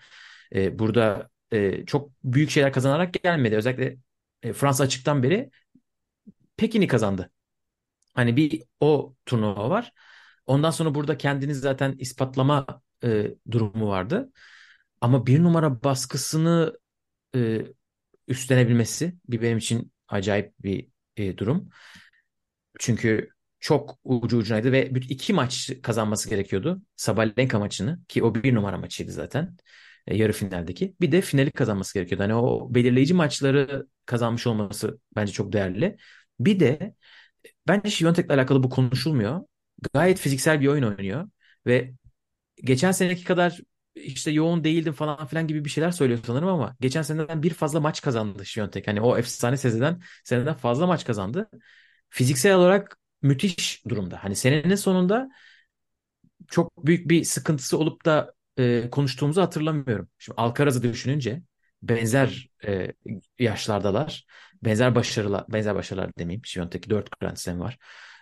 [0.55, 3.55] E, burada e, çok büyük şeyler kazanarak gelmedi.
[3.55, 3.97] Özellikle
[4.43, 5.49] e, Fransa açıktan beri
[6.57, 7.31] Pekin'i kazandı.
[8.13, 9.93] Hani bir o turnuva var.
[10.45, 14.31] Ondan sonra burada kendini zaten ispatlama e, durumu vardı.
[15.01, 16.79] Ama bir numara baskısını
[17.35, 17.61] e,
[18.27, 21.69] üstlenebilmesi bir benim için acayip bir e, durum.
[22.79, 26.81] Çünkü çok ucu ucunaydı ve iki maç kazanması gerekiyordu.
[26.95, 29.57] Sabalenka maçını ki o bir numara maçıydı zaten
[30.07, 30.95] e, yarı finaldeki.
[31.01, 32.23] Bir de finali kazanması gerekiyordu.
[32.23, 35.97] Hani o belirleyici maçları kazanmış olması bence çok değerli.
[36.39, 36.95] Bir de
[37.67, 39.41] bence Şiviyontek'le alakalı bu konuşulmuyor.
[39.93, 41.29] Gayet fiziksel bir oyun oynuyor
[41.67, 41.93] ve
[42.63, 43.59] geçen seneki kadar
[43.95, 47.79] işte yoğun değildim falan filan gibi bir şeyler söylüyor sanırım ama geçen seneden bir fazla
[47.79, 48.87] maç kazandı Şiyontek.
[48.87, 51.49] Hani o efsane sezeden seneden fazla maç kazandı.
[52.09, 54.23] Fiziksel olarak müthiş durumda.
[54.23, 55.29] Hani senenin sonunda
[56.47, 60.09] çok büyük bir sıkıntısı olup da e, konuştuğumuzu hatırlamıyorum.
[60.17, 61.41] Şimdi Alcaraz'ı düşününce
[61.81, 62.93] benzer e,
[63.39, 64.25] yaşlardalar.
[64.63, 66.45] Benzer başarılar, benzer başarılar demeyeyim.
[66.45, 67.77] Şiyontek'te 4 Grand Slam var.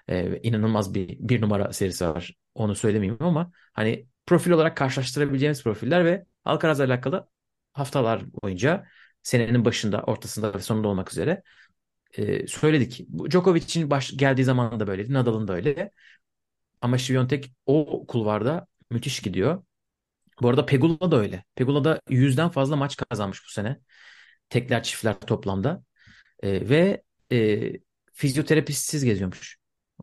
[0.07, 2.33] E, inanılmaz bir bir numara serisi var.
[2.55, 7.29] Onu söylemeyeyim ama hani profil olarak karşılaştırabileceğimiz profiller ve Alcaraz'la alakalı
[7.73, 8.85] haftalar boyunca
[9.23, 11.43] senenin başında, ortasında ve sonunda olmak üzere
[12.13, 13.07] e, söyledik.
[13.31, 15.13] Djokovic'in baş, geldiği zaman da böyleydi.
[15.13, 15.91] Nadal'ın da öyle.
[16.81, 19.63] Ama Świątek o kulvarda müthiş gidiyor.
[20.41, 21.43] Bu arada Pegula da öyle.
[21.55, 23.79] Pegula da yüzden fazla maç kazanmış bu sene.
[24.49, 25.83] Tekler çiftler toplamda.
[26.43, 27.71] E, ve e,
[28.13, 29.56] fizyoterapistsiz geziyormuş.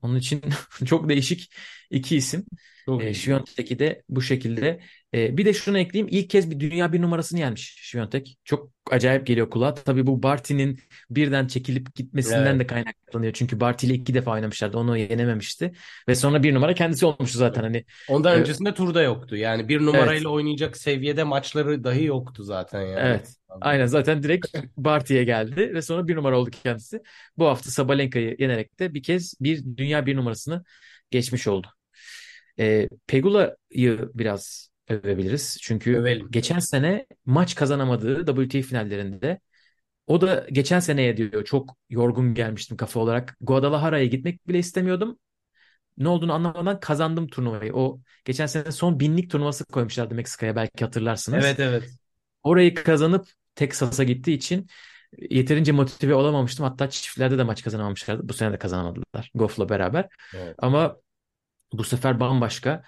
[0.04, 0.42] Onun için
[0.86, 1.54] çok değişik
[1.90, 2.46] iki isim.
[2.86, 3.14] Çok E, iyi.
[3.14, 4.80] Świątek'i de bu şekilde.
[5.14, 6.08] E, bir de şunu ekleyeyim.
[6.10, 8.36] İlk kez bir dünya bir numarasını yenmiş Świątek.
[8.44, 9.74] Çok acayip geliyor kulağa.
[9.74, 12.60] Tabii bu Barty'nin birden çekilip gitmesinden Evet.
[12.60, 13.32] de kaynaklanıyor.
[13.32, 14.78] Çünkü Barty ile iki defa oynamışlardı.
[14.78, 15.72] Onu yenememişti.
[16.08, 17.62] Ve sonra bir numara kendisi olmuştu zaten.
[17.62, 19.36] Hani Ondan e, öncesinde turda yoktu.
[19.36, 19.86] Yani bir evet.
[19.86, 23.00] numarayla oynayacak seviyede maçları dahi yoktu zaten yani.
[23.00, 23.34] Evet.
[23.60, 24.46] Aynen zaten direkt
[24.76, 27.02] Barty'ye geldi ve sonra bir numara oldu kendisi.
[27.38, 30.64] Bu hafta Sabalenka'yı yenerek de bir kez bir dünya bir numarasını
[31.10, 31.66] geçmiş oldu.
[32.58, 35.58] E, Pegula'yı biraz övebiliriz.
[35.62, 36.30] Çünkü Övelim.
[36.30, 39.40] geçen sene maç kazanamadığı WTA finallerinde
[40.06, 43.36] o da geçen seneye diyor çok yorgun gelmiştim kafa olarak.
[43.40, 45.18] Guadalajara'ya gitmek bile istemiyordum.
[45.98, 47.74] Ne olduğunu anlamadan kazandım turnuvayı.
[47.74, 51.44] O geçen sene son binlik turnuvası koymuşlardı Meksika'ya belki hatırlarsınız.
[51.44, 51.90] Evet evet.
[52.42, 54.66] Orayı kazanıp Texas'a gittiği için
[55.30, 56.66] yeterince motive olamamıştım.
[56.66, 58.28] Hatta çiftlerde de maç kazanamamışlardı.
[58.28, 60.08] Bu sene de kazanamadılar Goff'la beraber.
[60.36, 60.54] Evet.
[60.58, 60.96] Ama
[61.72, 62.82] bu sefer bambaşka.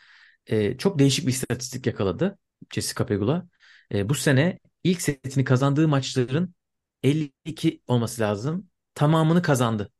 [0.46, 2.38] Ee, çok değişik bir istatistik yakaladı
[2.74, 3.48] Jessica Pegula.
[3.94, 6.54] Ee, bu sene ilk setini kazandığı maçların
[7.02, 8.70] 52 olması lazım.
[8.94, 9.90] Tamamını kazandı.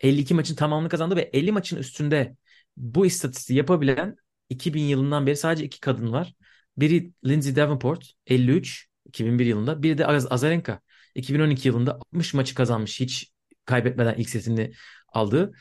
[0.00, 2.36] 52 maçın tamamını kazandı ve 50 maçın üstünde
[2.76, 4.16] bu istatistiği yapabilen
[4.50, 6.34] 2000 yılından beri sadece iki kadın var.
[6.76, 9.82] Biri Lindsay Davenport 53 2001 yılında.
[9.82, 10.80] Biri de Az- Azarenka
[11.14, 13.32] 2012 yılında 60 maçı kazanmış hiç
[13.64, 14.72] kaybetmeden ilk setini
[15.08, 15.52] aldığı.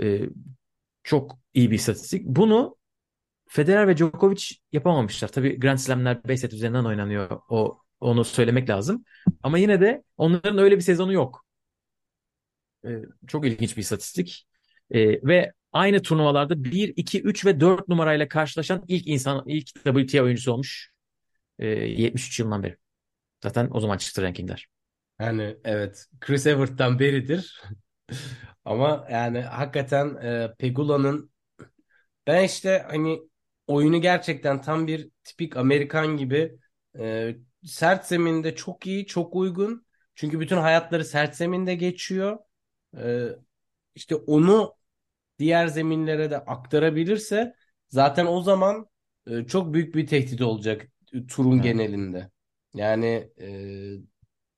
[0.00, 0.20] Ee,
[1.02, 2.24] çok iyi bir istatistik.
[2.26, 2.76] Bunu
[3.54, 5.28] Federer ve Djokovic yapamamışlar.
[5.28, 7.40] Tabii Grand Slam'ler 5 set üzerinden oynanıyor.
[7.48, 9.04] O onu söylemek lazım.
[9.42, 11.44] Ama yine de onların öyle bir sezonu yok.
[12.86, 14.46] Ee, çok ilginç bir istatistik.
[14.90, 20.22] Ee, ve aynı turnuvalarda 1, 2, 3 ve 4 numarayla karşılaşan ilk insan, ilk WTA
[20.22, 20.90] oyuncusu olmuş.
[21.58, 22.76] Ee, 73 yılından beri.
[23.42, 24.66] Zaten o zaman çıktı rankingler.
[25.20, 27.62] Yani evet Chris Evert'tan beridir.
[28.64, 31.30] Ama yani hakikaten e, Pegula'nın
[32.26, 33.20] ben işte hani
[33.66, 36.58] oyunu gerçekten tam bir tipik Amerikan gibi
[36.98, 39.86] e, sert zeminde çok iyi, çok uygun.
[40.14, 42.38] Çünkü bütün hayatları sert zeminde geçiyor.
[42.98, 43.28] Ee,
[43.94, 44.74] işte onu
[45.38, 47.54] diğer zeminlere de aktarabilirse
[47.88, 48.86] zaten o zaman
[49.26, 51.62] e, çok büyük bir tehdit olacak e, turun Evet.
[51.62, 52.30] genelinde.
[52.74, 53.48] Yani e,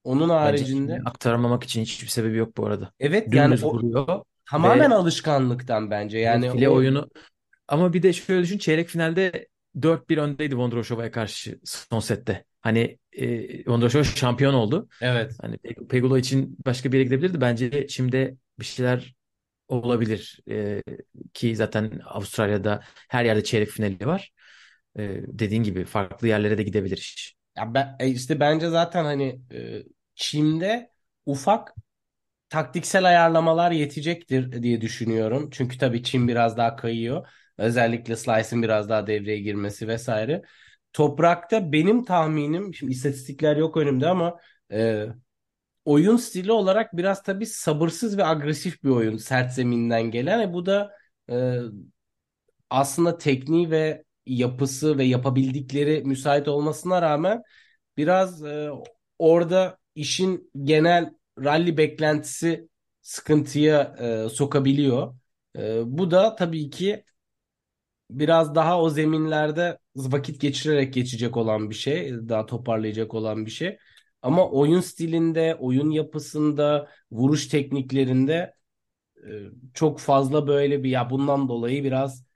[0.04, 2.92] onun Bence haricinde aktaramamak için hiçbir sebebi yok bu arada.
[3.00, 6.18] evet yani Dümdüz o vuruyor tamamen ve alışkanlıktan bence.
[6.18, 7.10] Yani file o oyunu
[7.68, 9.48] ama bir de şöyle düşün çeyrek finalde
[9.82, 12.44] 4-1 öndeydi Vondrousova'ya karşı son sette.
[12.60, 14.88] Hani e, Vondrousova şampiyon oldu.
[15.00, 17.40] evet Hani Pe- Pegula için başka bir yere gidebilirdi.
[17.40, 19.14] Bence şimdi bir şeyler
[19.68, 20.40] olabilir.
[20.50, 20.82] E,
[21.34, 24.32] ki zaten Avustralya'da her yerde çeyrek finali var.
[24.98, 27.36] E, dediğin gibi farklı yerlere de gidebilir iş.
[27.56, 29.82] ya ben, e, işte bence zaten hani e,
[30.14, 30.92] Çim'de
[31.26, 31.74] ufak
[32.50, 35.50] taktiksel ayarlamalar yetecektir diye düşünüyorum.
[35.52, 37.28] Çünkü tabii Çin biraz daha kayıyor.
[37.58, 40.42] Özellikle Slice'ın biraz daha devreye girmesi vesaire.
[40.92, 44.38] Toprakta benim tahminim, şimdi istatistikler yok önümde ama
[44.72, 45.06] e,
[45.84, 50.40] oyun stili olarak biraz tabii sabırsız ve agresif bir oyun sert zeminden gelen.
[50.40, 50.92] E, bu da
[51.30, 51.58] e,
[52.70, 57.42] aslında tekniği ve yapısı ve yapabildikleri müsait olmasına rağmen
[57.96, 58.70] biraz e,
[59.18, 62.68] orada işin genel rally beklentisi
[63.02, 65.14] sıkıntıya e, sokabiliyor.
[65.58, 67.04] E, bu da tabii ki
[68.10, 73.78] biraz daha o zeminlerde vakit geçirerek geçecek olan bir şey, daha toparlayacak olan bir şey.
[74.22, 78.54] Ama oyun stilinde, oyun yapısında, vuruş tekniklerinde
[79.16, 79.30] e,
[79.74, 82.26] çok fazla böyle bir ya bundan dolayı biraz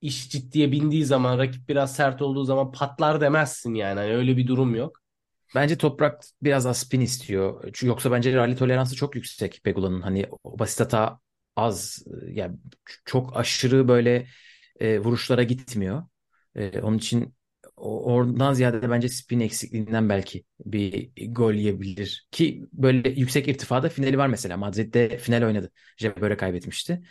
[0.00, 4.00] iş ciddiye bindiği zaman, rakip biraz sert olduğu zaman patlar demezsin yani.
[4.00, 4.98] Hani öyle bir durum yok.
[5.54, 7.62] Bence Toprak biraz az spin istiyor.
[7.64, 10.00] Çünkü yoksa bence rally toleransı çok yüksek Pegula'nın.
[10.02, 11.20] Hani basit hata
[11.56, 12.56] az yani
[13.04, 14.26] çok aşırı böyle
[14.80, 16.02] e, vuruşlara gitmiyor.
[16.54, 17.34] E, onun için
[17.76, 22.28] oradan ziyade de bence spin eksikliğinden belki bir gol yiyebilir.
[22.30, 24.56] Ki böyle yüksek irtifada finali var mesela.
[24.56, 25.70] Madrid'de final oynadı.
[25.96, 27.02] Jabber'e kaybetmişti.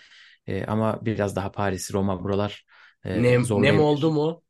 [0.47, 2.65] E, ama biraz daha Paris, Roma buralar
[3.05, 4.43] e, Nem, nem oldu mu?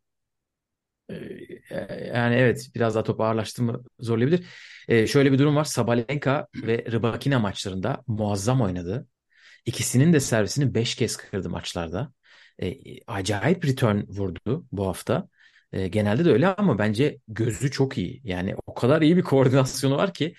[1.09, 4.45] Ee, Yani evet biraz daha top ağırlaştı mı zorlayabilir.
[4.87, 5.63] Ee, şöyle bir durum var.
[5.63, 9.07] Sabalenka ve Rybakina maçlarında muazzam oynadı.
[9.65, 12.13] İkisinin de servisini 5 kez kırdı maçlarda.
[12.61, 15.29] Ee, acayip return vurdu bu hafta.
[15.73, 18.21] Ee, genelde de öyle ama bence gözü çok iyi.
[18.23, 20.35] Yani o kadar iyi bir koordinasyonu var ki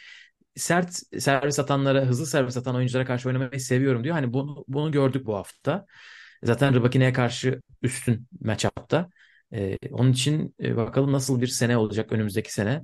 [0.57, 4.14] sert servis atanlara, hızlı servis atan oyunculara karşı oynamayı seviyorum diyor.
[4.14, 5.87] Hani bunu, bunu gördük bu hafta.
[6.42, 9.11] Zaten Rybakina'ya karşı üstün matchup'ta.
[9.52, 12.83] Ee, onun için e, bakalım nasıl bir sene olacak önümüzdeki sene.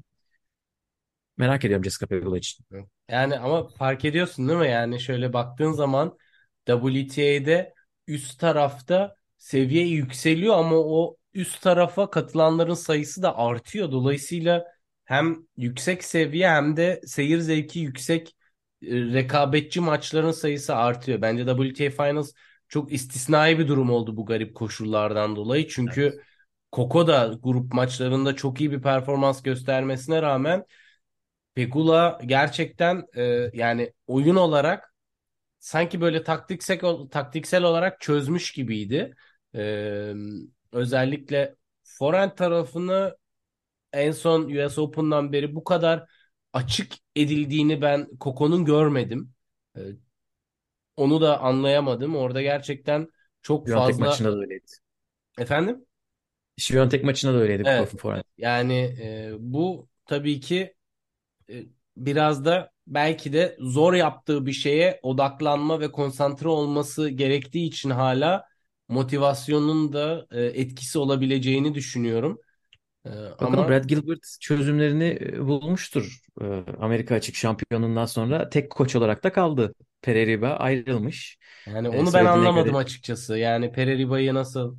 [1.37, 2.64] Merak ediyorum Jessica Pegula için.
[3.09, 4.68] Yani ama fark ediyorsun değil mi?
[4.70, 6.18] Yani şöyle baktığın zaman
[6.66, 7.75] WTA'de
[8.09, 13.92] üst tarafta seviye yükseliyor ama o üst tarafa katılanların sayısı da artıyor.
[13.92, 14.64] Dolayısıyla
[15.05, 18.37] hem yüksek seviye hem de seyir zevki yüksek
[18.83, 21.23] e, rekabetçi maçların sayısı artıyor.
[21.23, 22.33] Bence WTA Finals
[22.68, 25.68] çok istisnai bir durum oldu bu garip koşullardan dolayı.
[25.68, 26.20] Çünkü
[26.73, 30.64] Coco da grup maçlarında çok iyi bir performans göstermesine rağmen
[31.55, 34.93] Pegula gerçekten e, yani oyun olarak
[35.64, 39.14] sanki böyle taktiksel taktiksel olarak çözmüş gibiydi.
[39.55, 40.14] E,
[40.72, 43.16] özellikle forehand tarafını
[43.92, 46.07] en son US Open'dan beri bu kadar
[46.53, 49.33] açık edildiğini ben Coco'nun görmedim.
[49.77, 49.81] E,
[50.96, 52.16] onu da anlayamadım.
[52.16, 53.09] Orada gerçekten
[53.42, 54.66] çok Świątek fazla maçında da öyleydi.
[55.38, 55.85] efendim.
[56.59, 57.94] Świątek maçında da öyleydi Evet.
[57.98, 58.24] Forehand.
[58.38, 60.74] Yani e, bu tabii ki
[61.50, 61.64] e,
[61.96, 68.44] biraz da belki de zor yaptığı bir şeye odaklanma ve konsantre olması gerektiği için hala
[68.88, 72.40] motivasyonun da e, etkisi olabileceğini düşünüyorum.
[73.07, 76.20] E, Bakalım ama Brad Gilbert çözümlerini e, bulmuştur.
[76.40, 76.44] E,
[76.79, 79.75] Amerika açık şampiyonundan sonra tek koç olarak da kaldı.
[80.03, 81.38] Pereriba ayrılmış.
[81.66, 83.38] yani E, onu ben anlamadım göre açıkçası.
[83.38, 84.77] Yani Pereriba'yı nasıl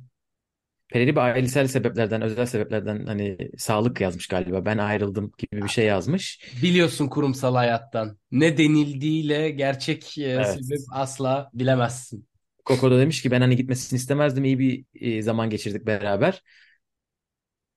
[0.88, 4.64] Pereriba ailesel sebeplerden, özel sebeplerden hani sağlık yazmış galiba.
[4.64, 6.40] Ben ayrıldım gibi bir şey yazmış.
[6.62, 8.18] biliyorsun kurumsal hayattan.
[8.30, 10.86] Ne denildiğiyle gerçek e, sebep Evet.
[10.92, 12.28] asla bilemezsin.
[12.66, 14.44] Coco da demiş ki ben hani gitmesini istemezdim.
[14.44, 16.42] İyi bir e, zaman geçirdik beraber.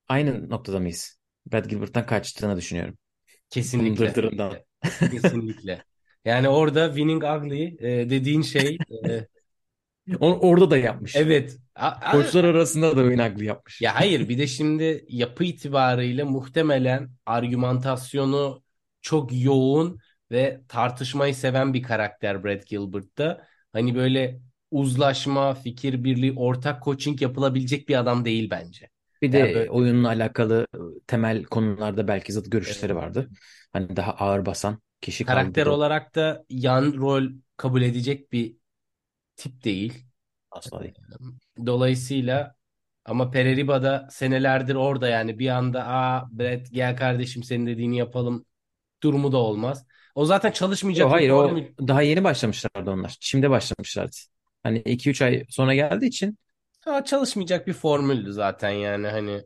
[0.08, 1.20] Aynı noktada mıyız?
[1.54, 2.98] Brad Gilbert'tan kaçtığını düşünüyorum.
[3.50, 3.98] Kesinlikle.
[3.98, 4.58] dırdırından.
[5.12, 5.86] Kesinlikle.
[6.26, 8.84] Yani orada winning ugly e, dediğin şey
[10.20, 11.14] Orada da yapmış.
[11.14, 11.58] evet.
[11.80, 13.82] A- Koçlar arasında da oynaklı yapmış.
[13.82, 18.64] Ya hayır bir de şimdi yapı itibariyle muhtemelen argümantasyonu
[19.02, 20.00] çok yoğun
[20.32, 23.48] ve tartışmayı seven bir karakter Brad Gilbert'ta.
[23.74, 28.90] Hani böyle uzlaşma, fikir birliği, ortak coaching yapılabilecek bir adam değil bence.
[29.22, 30.68] Bir Yani de böyle oyunla alakalı
[31.08, 32.86] temel konularda belki zıt evet.
[32.86, 33.30] görüşleri vardı.
[33.74, 37.24] Hani daha ağır basan kişi karakter kaldı olarak da yan rol
[37.58, 38.58] kabul edecek bir
[39.38, 40.06] tip değil.
[40.52, 40.96] asla değil.
[41.66, 42.56] Dolayısıyla
[43.06, 48.46] ama Pereriba da senelerdir orada yani bir anda aa Brett gel kardeşim senin dediğini yapalım
[49.04, 49.88] durumu da olmaz.
[50.16, 50.52] O zaten
[50.94, 51.76] Yo, çalışmayacak bir hayır o formül.
[51.88, 53.18] daha yeni başlamışlardı onlar.
[53.20, 54.16] Şimdi başlamışlardı.
[54.64, 56.38] Hani iki üç ay sonra geldiği için
[56.82, 59.46] Ha, çalışmayacak bir formüldü zaten yani hani.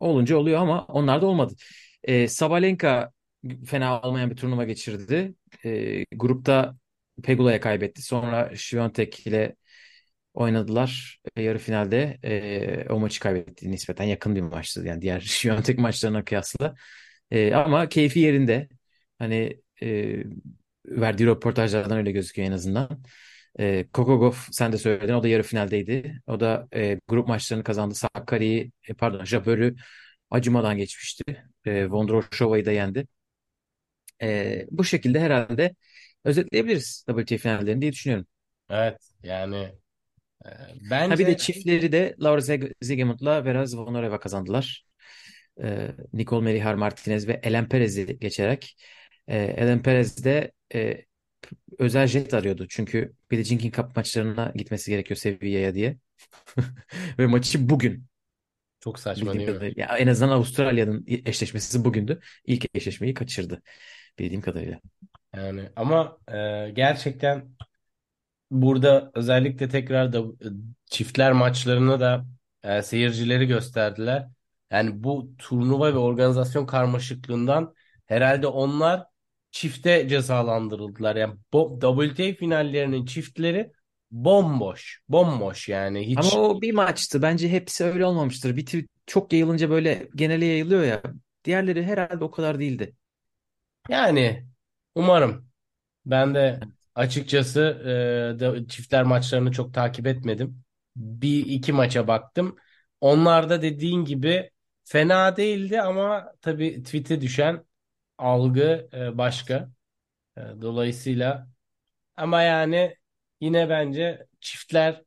[0.00, 1.54] olunca oluyor ama onlar da olmadı.
[2.02, 3.12] Ee, Sabalenka
[3.66, 5.34] fena olmayan bir turnuva geçirdi.
[5.64, 6.76] Ee, grupta
[7.24, 8.02] Pegula'ya kaybetti.
[8.02, 9.56] Sonra Świątek ile
[10.34, 11.20] oynadılar.
[11.36, 13.70] Ee, yarı finalde ee, o maçı kaybetti.
[13.70, 14.82] Nispeten yakın bir maçtı.
[14.86, 16.74] Yani diğer Świątek maçlarına kıyasla.
[17.30, 18.68] Ee, ama keyfi yerinde.
[19.18, 20.24] Hani ee,
[20.86, 23.02] verdiği röportajlardan öyle gözüküyor en azından.
[23.58, 25.12] E, Kokogov sen de söyledin.
[25.12, 26.20] O da yarı finaldeydi.
[26.26, 27.94] O da e, grup maçlarını kazandı.
[27.94, 29.76] Sakkari'yi e, pardon Jabber'ü
[30.30, 31.44] acımadan geçmişti.
[31.64, 33.06] E, Vondrousova'yı da yendi.
[34.22, 35.74] E, bu şekilde herhalde
[36.24, 38.26] özetleyebiliriz WTA finallerini diye düşünüyorum.
[38.70, 39.72] Evet yani
[40.48, 44.84] e, Ha bir de bence çiftleri de Laura Zeg- Siegemund'la Vera Zvonareva kazandılar.
[45.62, 48.76] E, Nicole Merihar Martinez ve Ellen Perez'i geçerek.
[49.28, 51.04] E, Ellen Perez de e,
[51.78, 52.66] özel jet arıyordu.
[52.68, 55.98] Çünkü Billie Jean King Cup maçlarına gitmesi gerekiyor Sevilla'ya diye.
[57.18, 58.06] Ve maçı bugün
[58.80, 59.72] çok saçma mi?
[59.76, 62.20] Ya en azından Avustralya'nın eşleşmesi bugündü.
[62.46, 63.62] İlk eşleşmeyi kaçırdı
[64.18, 64.80] bildiğim kadarıyla.
[65.34, 67.48] Yani ama e, gerçekten
[68.50, 70.48] burada özellikle tekrar da e,
[70.86, 72.26] çiftler maçlarını da
[72.62, 74.28] e, seyircileri gösterdiler.
[74.70, 77.74] Yani bu turnuva ve organizasyon karmaşıklığından
[78.06, 79.04] herhalde onlar
[79.50, 81.16] çifte cezalandırıldılar.
[81.16, 81.34] Yani
[81.80, 83.72] WTA finallerinin çiftleri
[84.10, 85.02] bomboş.
[85.08, 87.22] Bomboş yani Ama hiç o bir maçtı.
[87.22, 88.56] Bence hepsi öyle olmamıştır.
[88.56, 91.02] Bir tweet çok yayılınca böyle genele yayılıyor ya.
[91.44, 92.94] Diğerleri herhalde o kadar değildi.
[93.88, 94.46] yani
[94.94, 95.48] umarım
[96.06, 96.60] ben de
[96.98, 97.60] açıkçası
[98.36, 100.64] e, da- çiftler maçlarını çok takip etmedim.
[100.96, 102.56] Bir iki maça baktım.
[103.00, 104.50] Onlar da dediğin gibi
[104.84, 107.64] fena değildi ama tabii tweet'e düşen
[108.18, 109.70] algı e, başka.
[110.38, 111.48] E, dolayısıyla
[112.16, 112.96] ama yani
[113.40, 115.02] yine bence çiftler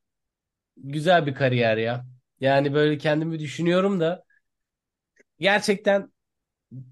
[0.77, 2.05] güzel bir kariyer ya.
[2.41, 4.25] Yani böyle kendimi düşünüyorum da
[5.39, 6.11] gerçekten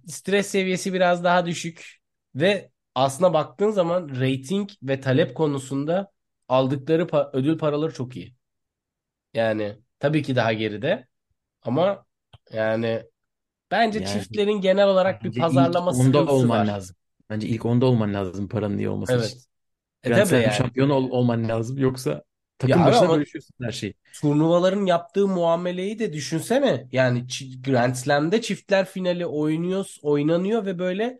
[0.07, 1.97] stres seviyesi biraz daha düşük
[2.35, 6.12] ve aslına baktığın zaman rating ve talep konusunda
[6.47, 8.36] aldıkları pa- ödül paraları çok iyi.
[9.34, 11.08] Yani tabii ki daha geride
[11.63, 12.06] ama
[12.54, 13.04] yani
[13.71, 16.67] bence Yani çiftlerin genel olarak bir bence ilk pazarlama onda sıkıntısı olman var.
[16.67, 16.95] lazım.
[17.30, 19.34] Bence ilk onda olman lazım paranın iyi olması için.
[19.34, 19.47] Evet.
[20.04, 20.52] E Grand tabii Slam yani.
[20.52, 21.78] şampiyonu ol- olman lazım.
[21.78, 22.23] Yoksa
[22.62, 23.95] Ya takım abi başına bölüşüyorsun her şeyi.
[24.12, 26.88] turnuvaların yaptığı muameleyi de düşünsene.
[26.91, 27.28] Yani
[27.65, 31.19] Grand Slam'de çiftler finali oynuyor, oynanıyor ve böyle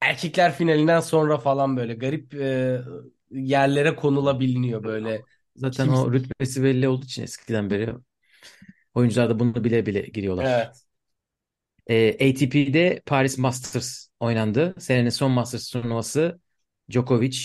[0.00, 2.80] erkekler finalinden sonra falan böyle garip e,
[3.30, 5.22] yerlere konulabiliyor böyle.
[5.56, 6.00] Zaten Kimse...
[6.00, 7.94] o rütbesi belli olduğu için eskiden beri
[8.94, 10.44] oyuncular da bunu bile bile giriyorlar.
[10.44, 10.76] Evet.
[11.86, 14.74] Ee, ATP'de Paris Masters oynandı.
[14.78, 16.40] Senenin son Masters turnuvası.
[16.90, 17.38] Djokovic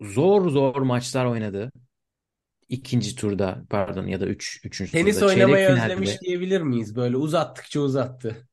[0.00, 1.72] zor zor maçlar oynadı.
[2.68, 5.34] İkinci turda pardon ya da üç, üçüncü Tenis turda.
[5.34, 6.20] Çeyrek oynamayı özlemiş finalde.
[6.20, 6.96] diyebilir miyiz?
[6.96, 8.48] Böyle uzattıkça uzattı.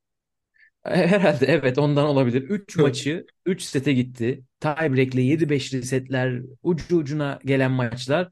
[0.83, 2.41] Herhalde evet ondan olabilir.
[2.41, 4.43] Üç maçı 3 sete gitti.
[4.59, 8.29] Tiebreak'le 7-5'li setler ucu ucuna gelen maçlar.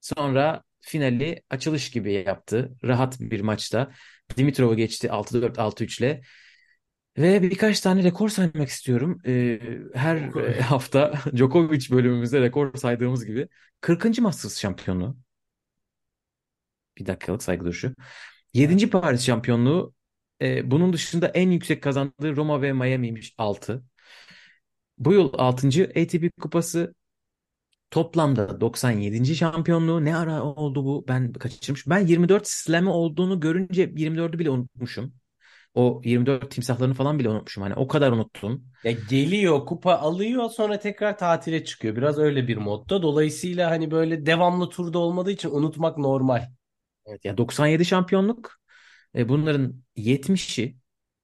[0.00, 2.72] Sonra finali açılış gibi yaptı.
[2.84, 3.92] Rahat bir maçta.
[4.36, 6.22] Dimitrov'u geçti 6-4 6-3 ile.
[7.18, 9.18] Ve birkaç tane rekor saymak istiyorum.
[9.26, 9.60] Ee,
[9.94, 13.48] her e, hafta Djokovic bölümümüzde rekor saydığımız gibi
[13.80, 14.18] 40.
[14.20, 15.16] Masters şampiyonu.
[16.98, 17.94] Bir dakikalık saygı duruşu.
[18.54, 18.90] 7.
[18.90, 19.94] Paris şampiyonluğu.
[20.42, 23.84] Ee, bunun dışında en yüksek kazandığı Roma ve Miami'ymiş 6.
[24.98, 25.84] Bu yıl 6.
[25.84, 26.94] ATP kupası.
[27.90, 29.36] Toplamda 97.
[29.36, 30.04] şampiyonluğu.
[30.04, 31.04] Ne ara oldu bu?
[31.08, 31.86] Ben kaçırmış.
[31.86, 35.14] Ben 24 slam'i olduğunu görünce 24'ü bile unutmuşum.
[35.74, 37.62] O 24 timsahlarını falan bile unutmuşum.
[37.62, 38.64] Hani o kadar unuttum.
[38.84, 41.96] Ya geliyor, kupa alıyor, sonra tekrar tatile çıkıyor.
[41.96, 43.02] Biraz öyle bir modda.
[43.02, 46.48] Dolayısıyla hani böyle devamlı turda olmadığı için unutmak normal.
[47.06, 48.61] Evet ya 97 şampiyonluk.
[49.16, 50.76] E, bunların 70'i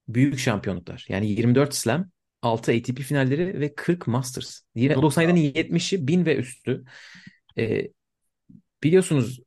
[0.07, 1.05] büyük şampiyonluklar.
[1.09, 2.09] Yani 24 Slam,
[2.41, 4.61] 6 ATP finalleri ve 40 Masters.
[4.75, 6.83] Yine Çok 97'nin 70'i 1000 ve üstü.
[7.57, 7.87] E,
[8.83, 9.39] biliyorsunuz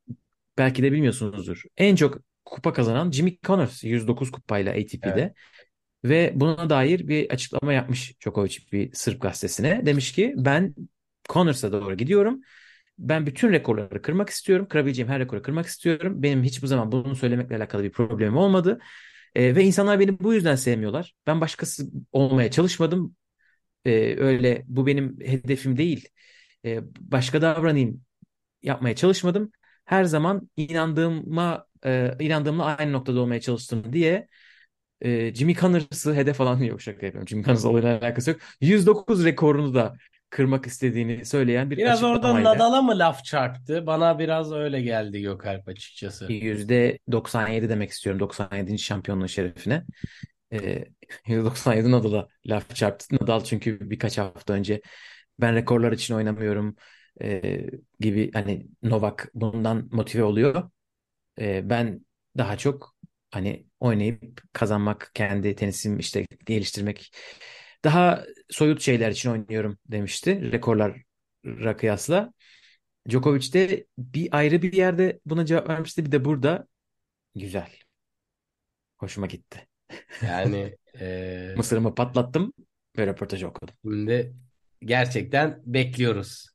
[0.58, 1.62] belki de bilmiyorsunuzdur.
[1.76, 4.94] En çok kupa kazanan Jimmy Connors 109 kupayla Evet.
[4.94, 5.34] ATP'de.
[6.04, 9.86] Ve buna dair bir açıklama yapmış Djokovic bir Sırp gazetesine.
[9.86, 10.74] Demiş ki ben
[11.28, 12.40] Connors'a doğru gidiyorum.
[12.98, 14.66] Ben bütün rekorları kırmak istiyorum.
[14.68, 16.22] Kırabileceğim her rekoru kırmak istiyorum.
[16.22, 18.78] Benim hiçbir zaman bunu söylemekle alakalı bir problemim olmadı.
[19.34, 21.14] E, ve insanlar beni bu yüzden sevmiyorlar.
[21.26, 23.16] Ben başkası olmaya çalışmadım.
[23.84, 26.08] E, öyle bu benim hedefim değil.
[26.64, 28.02] E, başka davranayım
[28.62, 29.52] yapmaya çalışmadım.
[29.84, 34.28] Her zaman inandığıma e, inandığımla aynı noktada olmaya çalıştım diye
[35.00, 37.28] e, Jimmy Connors'ı hedef alan yok şaka yapıyorum.
[37.28, 38.40] Jimmy Connors olayla alakası yok.
[38.60, 39.96] 109 rekorunu da
[40.32, 43.86] kırmak istediğini söyleyen bir Biraz orada açıklamayla Nadal'a mı laf çarptı?
[43.86, 46.26] Bana biraz öyle geldi Gökalp açıkçası.
[46.28, 48.78] %97 demek istiyorum 97.
[48.78, 49.84] şampiyonluğun şerefine.
[50.52, 50.84] E,
[51.26, 53.16] %97 Nadal'a laf çarptı.
[53.20, 54.80] Nadal çünkü birkaç hafta önce
[55.40, 56.76] ben rekorlar için oynamıyorum
[57.22, 57.60] e,
[58.00, 60.70] gibi hani Novak bundan motive oluyor.
[61.40, 62.06] E, ben
[62.38, 62.96] daha çok
[63.30, 67.12] hani oynayıp kazanmak, kendi tenisimi işte geliştirmek
[67.84, 72.32] daha soyut şeyler için oynuyorum demişti rekorlara kıyasla.
[73.10, 76.06] Djokovic de bir ayrı bir yerde buna cevap vermişti.
[76.06, 76.66] Bir de burada
[77.34, 77.70] güzel.
[78.98, 79.68] Hoşuma gitti.
[80.20, 82.52] Yani e, Mısırımı patlattım
[82.98, 83.74] ve röportajı okudum.
[83.84, 84.34] şimdi
[84.80, 86.48] gerçekten bekliyoruz.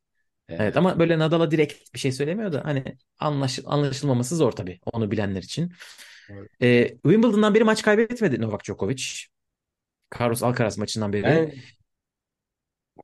[0.50, 2.84] E, Evet ama böyle Nadal'a direkt bir şey söylemiyor da hani
[3.20, 5.72] anlaş, anlaşılmaması zor tabii onu bilenler için.
[6.30, 6.52] Evet.
[6.62, 9.04] Ee, Wimbledon'dan beri maç kaybetmedi Novak Djokovic.
[10.20, 11.24] Carlos Alcaraz maçından beri.
[11.24, 11.52] ben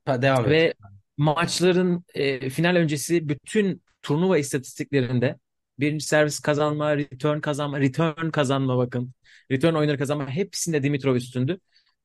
[0.04, 0.50] ha, devam et.
[0.50, 0.74] Ve
[1.16, 5.38] maçların e, final öncesi bütün turnuva istatistiklerinde
[5.78, 9.14] birinci servis kazanma, return kazanma, return kazanma bakın.
[9.50, 11.58] Return oyunları kazanma hepsinde Dimitrov üstündü.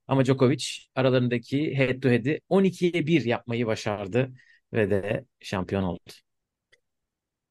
[0.08, 4.32] Ama Djokovic aralarındaki head to head'i 12'ye 1 yapmayı başardı
[4.74, 6.00] ve de şampiyon oldu.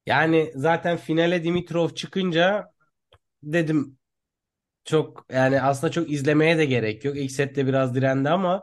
[0.06, 2.72] Yani zaten finale Dimitrov çıkınca
[3.42, 3.97] dedim
[4.88, 7.16] çok yani aslında çok izlemeye de gerek yok.
[7.16, 8.62] İlk sette biraz direndi ama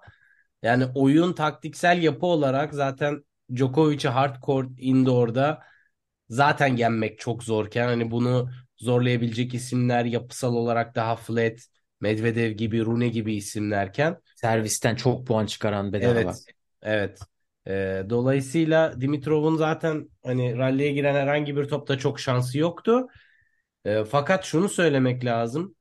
[0.64, 5.64] yani oyun taktiksel yapı olarak zaten Djokovic'i hardcore indoor'da
[6.30, 11.60] zaten yenmek çok zorken hani bunu zorlayabilecek isimler yapısal olarak daha flat,
[12.02, 16.24] Medvedev gibi, Rune gibi isimlerken Servisten çok puan çıkaran bedava.
[16.26, 16.46] evet
[16.82, 17.20] evet
[17.68, 23.08] Ee, dolayısıyla Dimitrov'un zaten hani ralliye giren herhangi bir topta çok şansı yoktu.
[23.86, 25.76] Ee, fakat şunu söylemek lazım.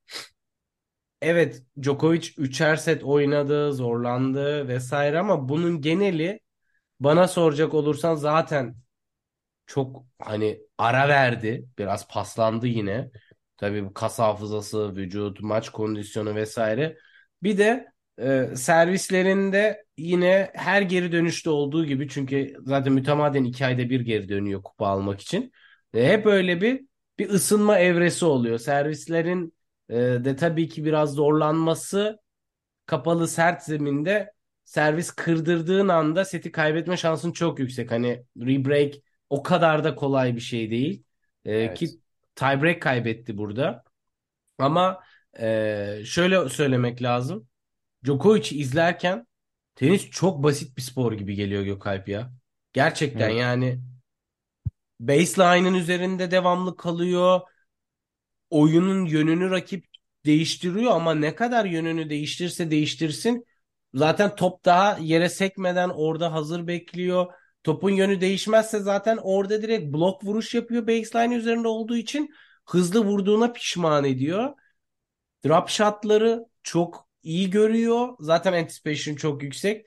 [1.25, 6.41] Evet Djokovic üçer set oynadı, zorlandı vesaire ama bunun geneli
[7.01, 8.77] bana soracak olursan zaten
[9.67, 11.69] çok hani ara verdi.
[11.79, 13.11] Biraz paslandı yine.
[13.59, 16.99] Tabii bu kas hafızası, vücut, maç kondisyonu vesaire.
[17.43, 17.87] Bir de
[18.21, 24.31] e, servislerinde yine her geri dönüşte olduğu gibi çünkü zaten mütemadiyen iki ayda bir geri
[24.31, 25.53] dönüyor kupa almak için.
[25.95, 26.87] E, hep öyle bir
[27.19, 28.59] bir ısınma evresi oluyor.
[28.59, 29.54] Servislerin
[29.89, 32.21] e, de tabii ki biraz zorlanması
[32.87, 34.33] kapalı sert zeminde
[34.65, 37.91] servis kırdırdığın anda seti kaybetme şansın çok yüksek.
[37.91, 38.95] Hani rebreak
[39.31, 41.05] o kadar da kolay bir şey değil.
[41.45, 41.79] Ee, Evet.
[41.79, 41.89] ki
[42.35, 43.85] tiebreak kaybetti burada.
[44.59, 45.01] Ama
[45.41, 47.49] e, şöyle söylemek lazım.
[48.05, 49.27] Djokovic'i izlerken
[49.75, 52.33] tenis çok basit bir spor gibi geliyor Gökalp ya.
[52.73, 53.41] Gerçekten Evet.
[53.41, 53.81] yani
[55.01, 57.41] baseline'ın üzerinde devamlı kalıyor.
[58.51, 59.85] Oyunun yönünü rakip
[60.25, 63.45] değiştiriyor ama ne kadar yönünü değiştirse değiştirsin
[63.95, 67.33] zaten top daha yere sekmeden orada hazır bekliyor.
[67.65, 72.31] Topun yönü değişmezse zaten orada direkt blok vuruş yapıyor baseline üzerinde olduğu için
[72.67, 74.53] hızlı vurduğuna pişman ediyor.
[75.47, 78.09] Drop shotları çok iyi görüyor.
[78.21, 79.87] Zaten anticipation çok yüksek.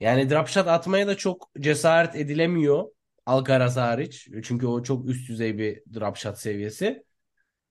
[0.00, 2.84] Yani drop shot atmaya da çok cesaret edilemiyor.
[3.26, 4.28] Alcaraz hariç.
[4.44, 7.04] Çünkü o çok üst düzey bir drop shot seviyesi.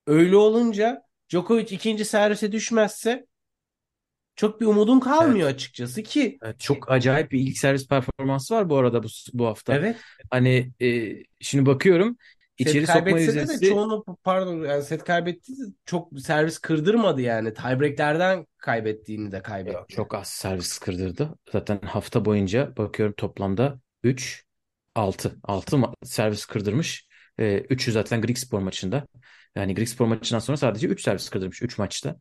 [0.08, 3.26] Öyle olunca Djokovic ikinci servise düşmezse
[4.36, 5.54] çok bir umudum kalmıyor Evet.
[5.56, 9.72] açıkçası ki Evet, çok acayip bir ilk servis performansı var bu arada bu, bu hafta.
[9.74, 9.96] evet
[10.30, 12.16] Hani e, şimdi bakıyorum
[12.58, 16.58] set içeri sokma kaybetse de de yüzdesi çoğunu pardon yani set kaybetti de çok servis
[16.58, 17.54] kırdırmadı yani.
[17.54, 19.86] Tiebreak'lerden kaybettiğini de kaybetti.
[19.88, 21.38] çok az servis kırdırdı.
[21.52, 24.44] Zaten hafta boyunca bakıyorum toplamda 3,
[24.94, 25.38] 6.
[25.42, 27.07] 6 servis kırdırmış.
[27.38, 29.06] E, 3'ü zaten Grigspor maçında.
[29.56, 32.16] Yani Grigspor maçından sonra sadece 3 servis kırdırmış 3 maçta.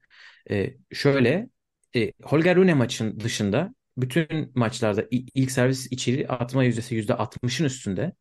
[0.51, 1.49] E, şöyle
[1.95, 8.13] e, Holger Rune maçın dışında bütün maçlarda ilk servis içeri atma yüzdesi %60'ın üstünde.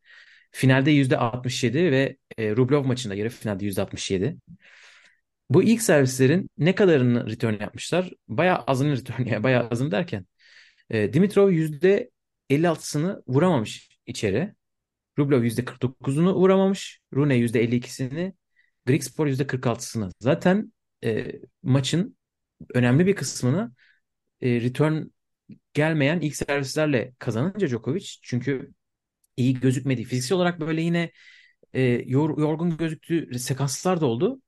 [0.52, 4.36] Finalde %67 ve e, Rublev maçında yarı finalde %67.
[5.50, 8.10] Bu ilk servislerin ne kadarını return yapmışlar?
[8.28, 10.26] Bayağı azını return yani bayağı azını derken
[10.90, 14.54] e, Dimitrov %56'sını vuramamış içeri.
[15.18, 17.00] Rublev %49'unu vuramamış.
[17.14, 18.34] Rune %52'sini.
[18.86, 20.10] Grigspor %46'sını.
[20.20, 20.72] Zaten
[21.04, 22.16] e, maçın
[22.74, 23.72] önemli bir kısmını
[24.40, 25.02] e, return
[25.74, 28.72] gelmeyen ilk servislerle kazanınca Djokovic çünkü
[29.36, 30.04] iyi gözükmedi.
[30.04, 31.12] Fiziksel olarak böyle yine
[31.74, 34.40] e, yor- yorgun gözüktüğü sekanslar da oldu.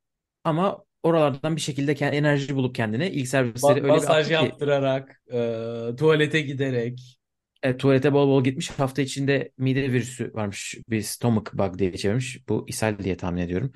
[0.44, 5.22] Ama oralardan bir şekilde enerji bulup kendine ilk servisleri öyle bir masaj attı ki yaptırarak,
[5.32, 7.17] e, tuvalete giderek.
[7.62, 8.70] E, tuvalete bol bol gitmiş.
[8.70, 10.74] Hafta içinde mide virüsü varmış.
[10.90, 12.48] Bir stomach bug diye çevirmiş.
[12.48, 13.72] Bu ishal diye tahmin ediyorum.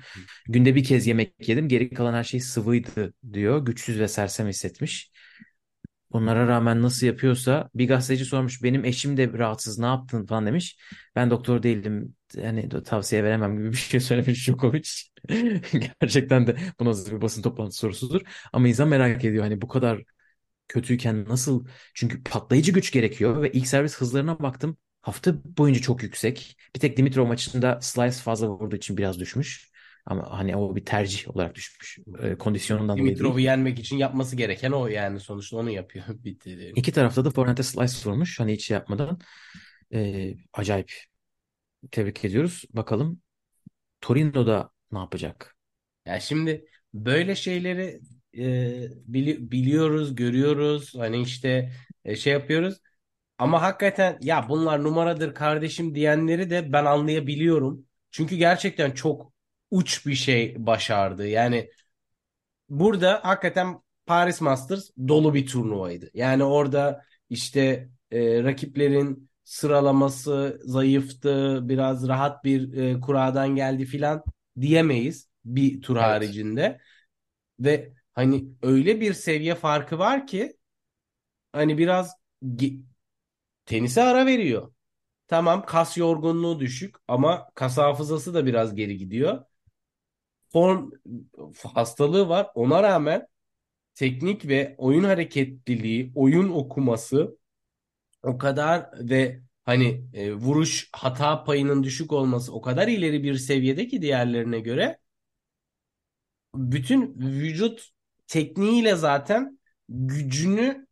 [0.47, 1.67] Günde bir kez yemek yedim.
[1.67, 3.65] Geri kalan her şey sıvıydı diyor.
[3.65, 5.11] Güçsüz ve sersem hissetmiş.
[6.13, 10.77] Onlara rağmen nasıl yapıyorsa bir gazeteci sormuş benim eşim de rahatsız ne yaptın falan demiş.
[11.15, 14.89] Ben doktor değilim yani tavsiye veremem gibi bir şey söylemiş Djokovic.
[16.01, 18.21] Gerçekten de bu nasıl bir basın toplantısı sorusudur.
[18.53, 20.03] Ama insan merak ediyor hani bu kadar
[20.67, 26.57] kötüyken nasıl çünkü patlayıcı güç gerekiyor ve ilk servis hızlarına baktım hafta boyunca çok yüksek.
[26.75, 29.71] Bir tek Dimitrov maçında slice fazla vurduğu için biraz düşmüş.
[30.05, 31.99] Ama hani o bir tercih olarak düşmüş.
[32.21, 33.17] E, kondisyonundan dolayı değil.
[33.17, 36.05] Dimitrov'u yenmek için yapması gereken o yani sonuçta onu yapıyor.
[36.23, 36.73] Bitti.
[36.75, 38.39] İki tarafta da forehand'e slice vurmuş.
[38.39, 39.19] Hani hiç şey yapmadan.
[39.93, 40.93] Ee, acayip.
[41.91, 42.63] Tebrik ediyoruz.
[42.69, 43.21] Bakalım
[44.01, 45.55] Torino'da ne yapacak?
[46.05, 48.01] Ya şimdi böyle şeyleri
[48.37, 48.41] e,
[49.13, 50.95] bili- biliyoruz, görüyoruz.
[50.97, 51.71] Hani işte
[52.05, 52.77] e, şey yapıyoruz.
[53.37, 57.85] Ama hakikaten ya bunlar numaradır kardeşim diyenleri de ben anlayabiliyorum.
[58.11, 59.33] Çünkü gerçekten çok
[59.71, 61.27] uç bir şey başardı.
[61.27, 61.69] Yani
[62.69, 66.09] burada hakikaten Paris Masters dolu bir turnuvaydı.
[66.13, 74.23] Yani orada işte e, rakiplerin sıralaması zayıftı, biraz rahat bir e, kuradan geldi filan
[74.61, 75.97] diyemeyiz bir tur Evet.
[75.97, 76.79] haricinde.
[77.59, 80.57] Ve hani öyle bir seviye farkı var ki
[81.53, 82.15] hani biraz
[83.65, 84.73] tenise ara veriyor.
[85.27, 89.45] Tamam kas yorgunluğu düşük ama kas hafızası da biraz geri gidiyor.
[90.51, 90.91] Form
[91.73, 92.51] hastalığı var.
[92.55, 93.27] Ona rağmen
[93.95, 97.37] teknik ve oyun hareketliliği, oyun okuması
[98.23, 103.87] o kadar ve hani e, vuruş hata payının düşük olması o kadar ileri bir seviyede
[103.87, 104.99] ki diğerlerine göre
[106.55, 107.89] bütün vücut
[108.27, 109.59] tekniğiyle zaten
[109.89, 110.87] gücünü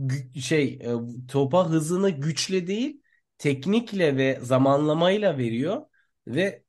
[0.00, 0.90] gü- şey e,
[1.28, 3.02] topa hızını güçle değil
[3.38, 5.82] teknikle ve zamanlamayla veriyor
[6.26, 6.64] ve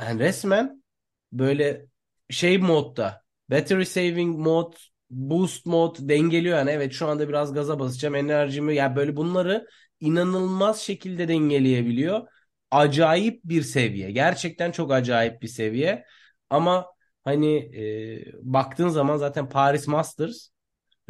[0.00, 0.84] yani resmen
[1.32, 1.86] böyle
[2.30, 4.74] şey modda battery saving mod
[5.10, 9.66] boost mod dengeliyor yani evet şu anda biraz gaza basacağım enerjimi ya böyle bunları
[10.00, 12.28] inanılmaz şekilde dengeleyebiliyor.
[12.70, 14.10] Acayip bir seviye.
[14.10, 16.04] Gerçekten çok acayip bir seviye.
[16.50, 16.86] Ama
[17.24, 20.48] hani e, baktığın zaman zaten Paris Masters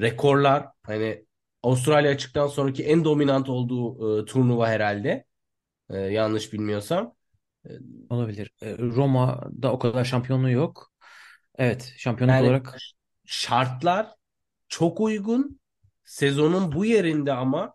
[0.01, 1.25] rekorlar hani
[1.63, 5.25] Avustralya açıktan sonraki en dominant olduğu e, turnuva herhalde.
[5.91, 7.15] E, yanlış bilmiyorsam.
[7.67, 7.71] E,
[8.11, 8.51] Olabilir.
[8.63, 10.93] Ee, Roma'da o kadar şampiyonluğu yok.
[11.59, 12.79] Evet, şampiyonluk Yani olarak
[13.25, 14.15] şartlar
[14.69, 15.61] çok uygun.
[16.05, 17.75] Sezonun bu yerinde ama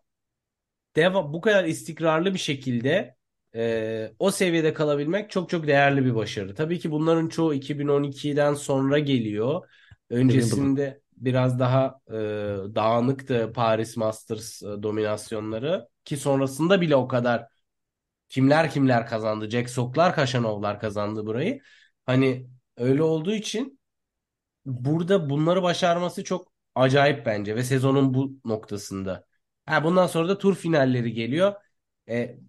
[0.96, 3.16] deva bu kadar istikrarlı bir şekilde
[3.56, 6.56] e, o seviyede kalabilmek çok çok değerli bir başarı.
[6.56, 9.70] Tabii ki bunların çoğu 2012'den sonra geliyor.
[10.10, 12.14] Öncesinde biraz daha e,
[12.76, 17.48] dağınıktı Paris Masters e, dominasyonları ki sonrasında bile o kadar
[18.30, 19.50] kimler kimler kazandı.
[19.50, 21.62] Jack Sock'lar, Kaşanovlar kazandı burayı.
[22.06, 22.48] Hani
[22.78, 23.80] öyle olduğu için
[24.66, 29.26] burada bunları başarması çok acayip bence ve sezonun bu noktasında.
[29.66, 31.54] Ha, bundan sonra da tur finalleri geliyor.
[32.10, 32.40] E,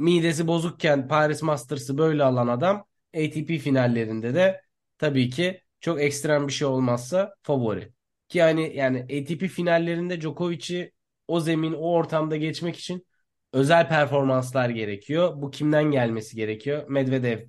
[0.00, 2.84] midesi bozukken Paris Masters'ı böyle alan adam
[3.16, 4.60] ATP finallerinde de
[4.98, 7.92] tabii ki çok ekstrem bir şey olmazsa favori.
[8.28, 10.92] Ki yani yani ATP finallerinde Djokovic'i
[11.28, 13.06] o zemin o ortamda geçmek için
[13.52, 15.32] özel performanslar gerekiyor.
[15.36, 16.88] Bu kimden gelmesi gerekiyor?
[16.88, 17.46] Medvedev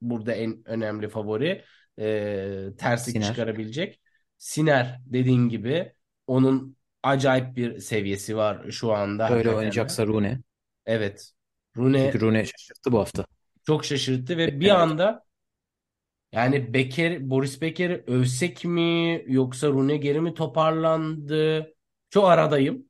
[0.00, 1.64] burada en önemli favori.
[1.98, 3.26] Ee, terslik Sinner.
[3.26, 4.00] çıkarabilecek.
[4.38, 5.92] Sinner dediğin gibi
[6.26, 9.30] onun acayip bir seviyesi var şu anda.
[9.30, 10.40] böyle oynayacaksa Rune.
[10.86, 11.33] Evet.
[11.76, 13.26] Rune Çünkü Rune şaşırttı bu hafta.
[13.66, 15.24] çok şaşırttı ve bir anda
[16.32, 21.74] yani Becker, Boris Becker'i övsek mi yoksa Rune geri mi toparlandı?
[22.10, 22.84] Çok aradayım.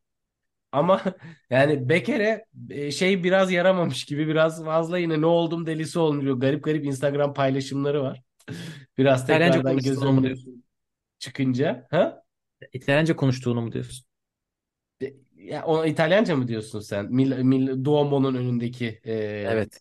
[0.72, 1.02] Ama
[1.50, 6.36] yani Becker'e e, şey biraz yaramamış gibi biraz fazla yine ne oldum delisi olmuyor.
[6.36, 8.22] Garip garip Instagram paylaşımları var.
[8.98, 10.34] Biraz tekrardan göz önüne
[11.18, 11.86] çıkınca.
[11.90, 12.22] Ha?
[12.72, 14.06] İtalyanca konuştuğunu mu diyorsun?
[15.44, 17.12] Ya, o İtalyanca mı diyorsun sen?
[17.12, 19.14] Mil, Mil, Duomo'nun önündeki e,
[19.44, 19.80] Evet.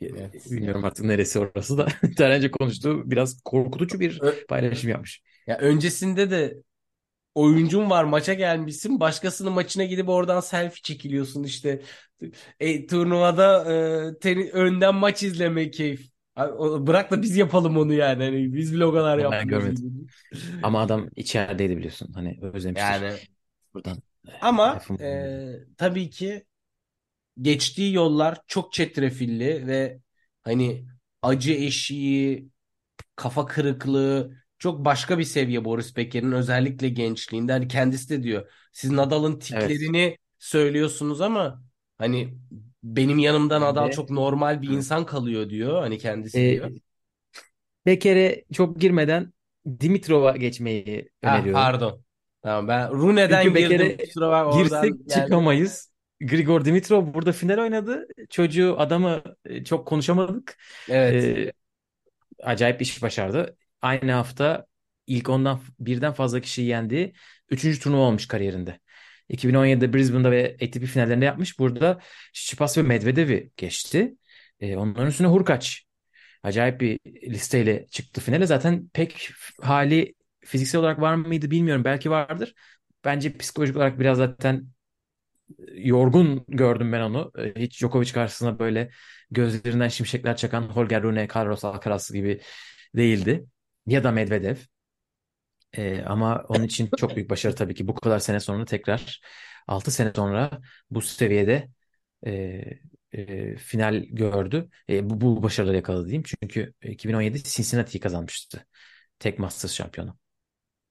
[0.00, 0.50] Evet.
[0.50, 1.86] Bilmiyorum artık neresi orası da.
[2.02, 5.22] İtalyanca konuştuğu biraz korkutucu bir paylaşım yapmış.
[5.46, 6.62] Ya öncesinde de
[7.34, 11.82] oyuncun var maça gelmişsin başkasının maçına gidip oradan selfie çekiliyorsun işte
[12.60, 13.64] e, turnuvada
[14.14, 16.10] e, teni- önden maç izlemek keyif.
[16.36, 18.24] Abi, bırak da biz yapalım onu yani.
[18.24, 19.48] Hani biz kadar Ama ben yapmıyoruz.
[19.48, 20.06] görmedim.
[20.62, 22.12] Ama adam içerideydi biliyorsun.
[22.14, 22.98] Hani özlemiştir.
[22.98, 23.20] Yani
[23.74, 24.02] Buradan
[24.40, 26.46] ama e, tabii ki
[27.40, 30.00] geçtiği yollar çok çetrefilli ve
[30.42, 30.86] hani
[31.22, 32.48] acı eşiği,
[33.16, 37.52] kafa kırıklığı çok başka bir seviye Boris Becker'in özellikle gençliğinde.
[37.52, 39.78] Hani kendisi de diyor siz Nadal'ın Evet.
[39.78, 41.64] tiklerini söylüyorsunuz ama
[41.98, 42.38] hani
[42.84, 44.70] benim yanımda Nadal Ve çok normal bir evet.
[44.70, 45.82] insan kalıyor diyor.
[45.82, 46.70] Hani kendisi diyor.
[46.70, 46.80] E,
[47.84, 49.32] Peker'e çok girmeden
[49.80, 51.52] Dimitrov'a geçmeyi Ah öneriyorum.
[51.52, 52.04] pardon.
[52.42, 53.80] Tamam ben Rune'den Çünkü girdim.
[53.80, 55.06] Beker'e Kusura bak oradan girsek geldim.
[55.08, 55.92] çıkamayız.
[56.20, 58.06] Grigor Dimitrov burada final oynadı.
[58.30, 60.56] Çocuğu adamı e, çok konuşamadık.
[60.88, 61.24] Evet.
[61.24, 61.52] E,
[62.42, 63.56] acayip iş başardı.
[63.82, 64.66] Aynı hafta
[65.06, 67.14] ilk ondan birden fazla kişiyi yendiği
[67.50, 68.80] üçüncü turnuva olmuş kariyerinde.
[69.30, 71.58] 2017'de Brisbane'da ve ATP finallerinde yapmış.
[71.58, 71.98] Burada
[72.34, 74.16] Tsitsipas ve Medvedev'i geçti.
[74.60, 75.84] E, onların üstüne Hurkaç.
[76.42, 76.98] Acayip bir
[77.30, 78.46] listeyle çıktı finale.
[78.46, 79.30] Zaten pek
[79.60, 80.14] hali
[80.44, 81.84] fiziksel olarak var mıydı bilmiyorum.
[81.84, 82.54] Belki vardır.
[83.04, 84.66] Bence psikolojik olarak biraz zaten
[85.74, 87.32] yorgun gördüm ben onu.
[87.38, 88.90] E, Hiç Djokovic karşısında böyle
[89.30, 92.40] gözlerinden şimşekler çakan Holger Rune, Carlos Alcaraz gibi
[92.96, 93.46] değildi.
[93.86, 94.56] Ya da Medvedev.
[95.72, 97.88] E, ama onun için çok büyük başarı tabii ki.
[97.88, 99.20] Bu kadar sene sonra tekrar
[99.66, 100.50] 6 sene sonra
[100.90, 101.68] bu seviyede
[102.26, 102.32] e,
[103.12, 104.68] e, final gördü.
[104.90, 106.22] E, bu, bu başarıları yakaladı diyeyim.
[106.42, 108.66] Çünkü 2017 Cincinnati'yi kazanmıştı.
[109.18, 110.18] Tek Masters şampiyonu.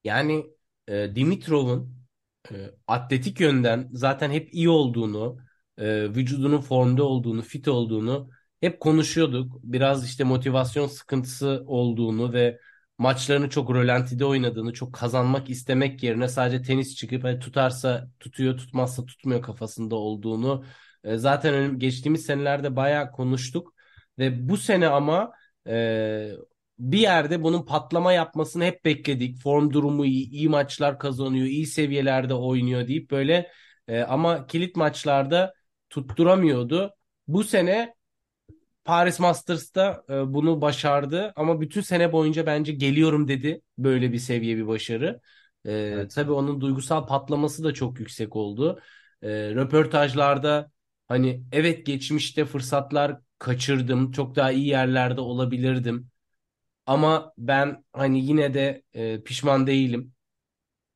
[0.04, 0.46] Yani
[0.88, 1.96] e, Dimitrov'un
[2.52, 5.38] e, atletik yönden zaten hep iyi olduğunu,
[5.78, 8.30] e, vücudunun formda olduğunu, fit olduğunu
[8.62, 9.60] hep konuşuyorduk.
[9.64, 12.60] Biraz işte motivasyon sıkıntısı olduğunu ve
[12.98, 19.06] maçlarını çok rölantide oynadığını, çok kazanmak istemek yerine sadece tenis çıkıp hani tutarsa tutuyor, tutmazsa
[19.06, 20.66] tutmuyor kafasında olduğunu
[21.04, 23.74] e, zaten geçtiğimiz senelerde bayağı konuştuk.
[24.20, 25.32] Ve bu sene ama
[25.68, 26.32] e,
[26.82, 29.38] bir yerde bunun patlama yapmasını hep bekledik.
[29.44, 33.52] Form durumu iyi, iyi maçlar kazanıyor, iyi seviyelerde oynuyor deyip böyle
[33.88, 35.54] e, ama kilit maçlarda
[35.90, 36.96] tutturamıyordu.
[37.28, 37.96] Bu sene
[38.86, 43.62] Paris Masters'ta e, bunu başardı ama bütün sene boyunca bence geliyorum dedi.
[43.78, 45.22] Böyle bir seviye bir başarı.
[45.66, 46.12] E, Evet.
[46.16, 48.82] tabii onun duygusal patlaması da çok yüksek oldu.
[49.22, 50.72] E, röportajlarda
[51.08, 54.12] hani evet geçmişte fırsatlar kaçırdım.
[54.12, 56.11] Çok daha iyi yerlerde olabilirdim.
[56.86, 60.14] Ama ben hani yine de e, pişman değilim.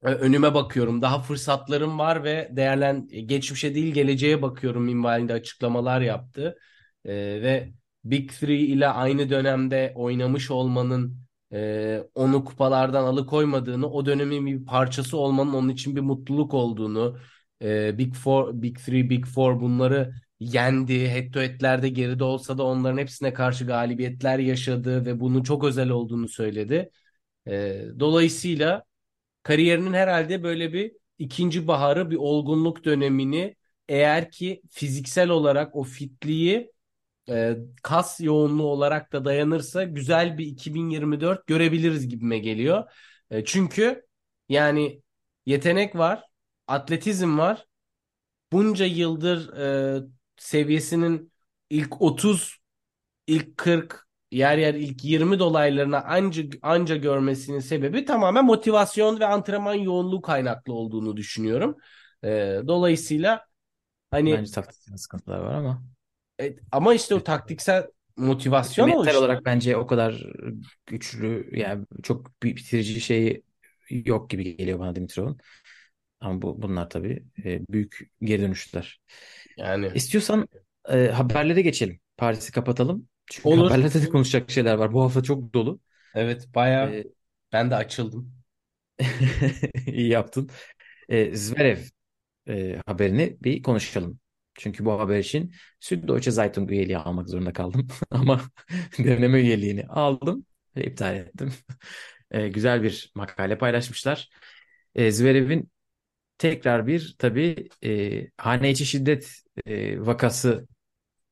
[0.03, 1.01] E, Önüme bakıyorum.
[1.01, 6.57] Daha fırsatlarım var ve değerlen geçmişe değil geleceğe bakıyorum minvalinde açıklamalar yaptı.
[7.05, 7.73] E, ve
[8.03, 11.17] Big Three ile aynı dönemde oynamış olmanın
[11.53, 17.17] e, onu kupalardan alıkoymadığını, o dönemin bir parçası olmanın onun için bir mutluluk olduğunu,
[17.61, 21.09] e, Big Four, Big Three, Big Four bunları yendi.
[21.09, 25.89] Head to head'lerde geride olsa da onların hepsine karşı galibiyetler yaşadı ve bunun çok özel
[25.89, 26.89] olduğunu söyledi.
[27.47, 28.83] E, dolayısıyla
[29.43, 33.55] kariyerinin herhalde böyle bir ikinci baharı, bir olgunluk dönemini
[33.89, 36.71] eğer ki fiziksel olarak o fitliği
[37.29, 42.91] e, kas yoğunluğu olarak da dayanırsa güzel bir 2024 görebiliriz gibime geliyor.
[43.31, 44.05] E, çünkü
[44.49, 45.01] yani
[45.45, 46.23] yetenek var,
[46.67, 47.65] atletizm var.
[48.51, 50.03] Bunca yıldır e,
[50.37, 51.31] seviyesinin
[51.69, 52.57] ilk 30
[53.27, 59.73] ilk 40 yer yer ilk 20 dolaylarına anca, anca görmesinin sebebi tamamen motivasyon ve antrenman
[59.75, 61.77] yoğunluğu kaynaklı olduğunu düşünüyorum.
[62.23, 63.45] Ee, dolayısıyla
[64.11, 65.83] hani Bence taktiksel sıkıntılar var ama.
[66.41, 69.15] e, ama işte o taktiksel motivasyon o Mental işte.
[69.15, 70.23] olarak bence o kadar
[70.85, 73.43] güçlü yani çok bitirici şeyi
[73.89, 75.37] yok gibi geliyor bana Dimitrov'un.
[76.19, 79.01] Ama bu, bunlar tabii e, büyük geri dönüşler.
[79.57, 80.47] Yani İstiyorsan
[80.89, 81.99] e, haberlere geçelim.
[82.17, 83.09] Paris'i kapatalım.
[83.27, 83.57] Çünkü olur.
[83.57, 84.93] haberlerde de konuşacak şeyler var.
[84.93, 85.79] Bu hafta çok dolu.
[86.13, 87.03] Evet baya E,
[87.53, 88.35] ben de açıldım.
[89.87, 90.49] iyi yaptın.
[91.09, 91.79] E, Zverev
[92.49, 94.19] e, haberini bir konuşalım.
[94.55, 97.87] Çünkü bu haber için Süddeutsche Zeitung üyeliği almak zorunda kaldım.
[98.11, 98.41] Ama
[98.99, 100.45] deneme üyeliğini aldım
[100.75, 101.53] ve iptal ettim.
[102.31, 104.29] E, güzel bir makale paylaşmışlar.
[104.95, 105.71] E, Zverev'in
[106.37, 110.67] tekrar bir tabii e, hane içi şiddet e, vakası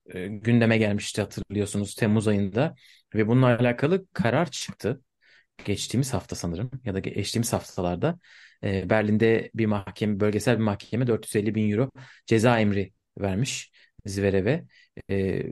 [0.05, 2.75] e, gündeme gelmişti hatırlıyorsunuz Temmuz ayında
[3.15, 5.01] ve bununla alakalı karar çıktı.
[5.65, 8.19] Geçtiğimiz hafta sanırım ya da geçtiğimiz haftalarda
[8.63, 11.91] e, Berlin'de bir mahkeme, bölgesel bir mahkeme 450 bin euro
[12.25, 13.71] ceza emri vermiş
[14.05, 14.65] Zverev'e.
[15.09, 15.43] E,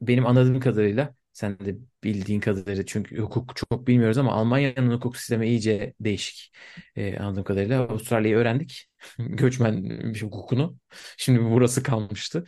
[0.00, 5.48] benim anladığım kadarıyla sen de bildiğin kadarıyla çünkü hukuk çok bilmiyoruz ama Almanya'nın hukuk sistemi
[5.48, 6.52] iyice değişik.
[6.96, 8.88] E, anladığım kadarıyla Avustralya'yı öğrendik.
[9.18, 10.78] Göçmen hukukunu.
[11.16, 12.44] Şimdi burası kalmıştı.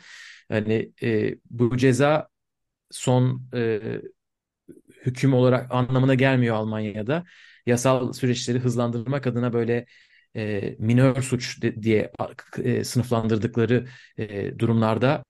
[0.48, 2.28] Hani e, bu ceza
[2.90, 3.80] son e,
[5.06, 7.24] hüküm olarak anlamına gelmiyor Almanya'da.
[7.66, 9.86] Yasal süreçleri hızlandırmak adına böyle
[10.36, 12.12] e, minör suç de- diye
[12.64, 13.86] e, sınıflandırdıkları
[14.18, 15.24] e, durumlarda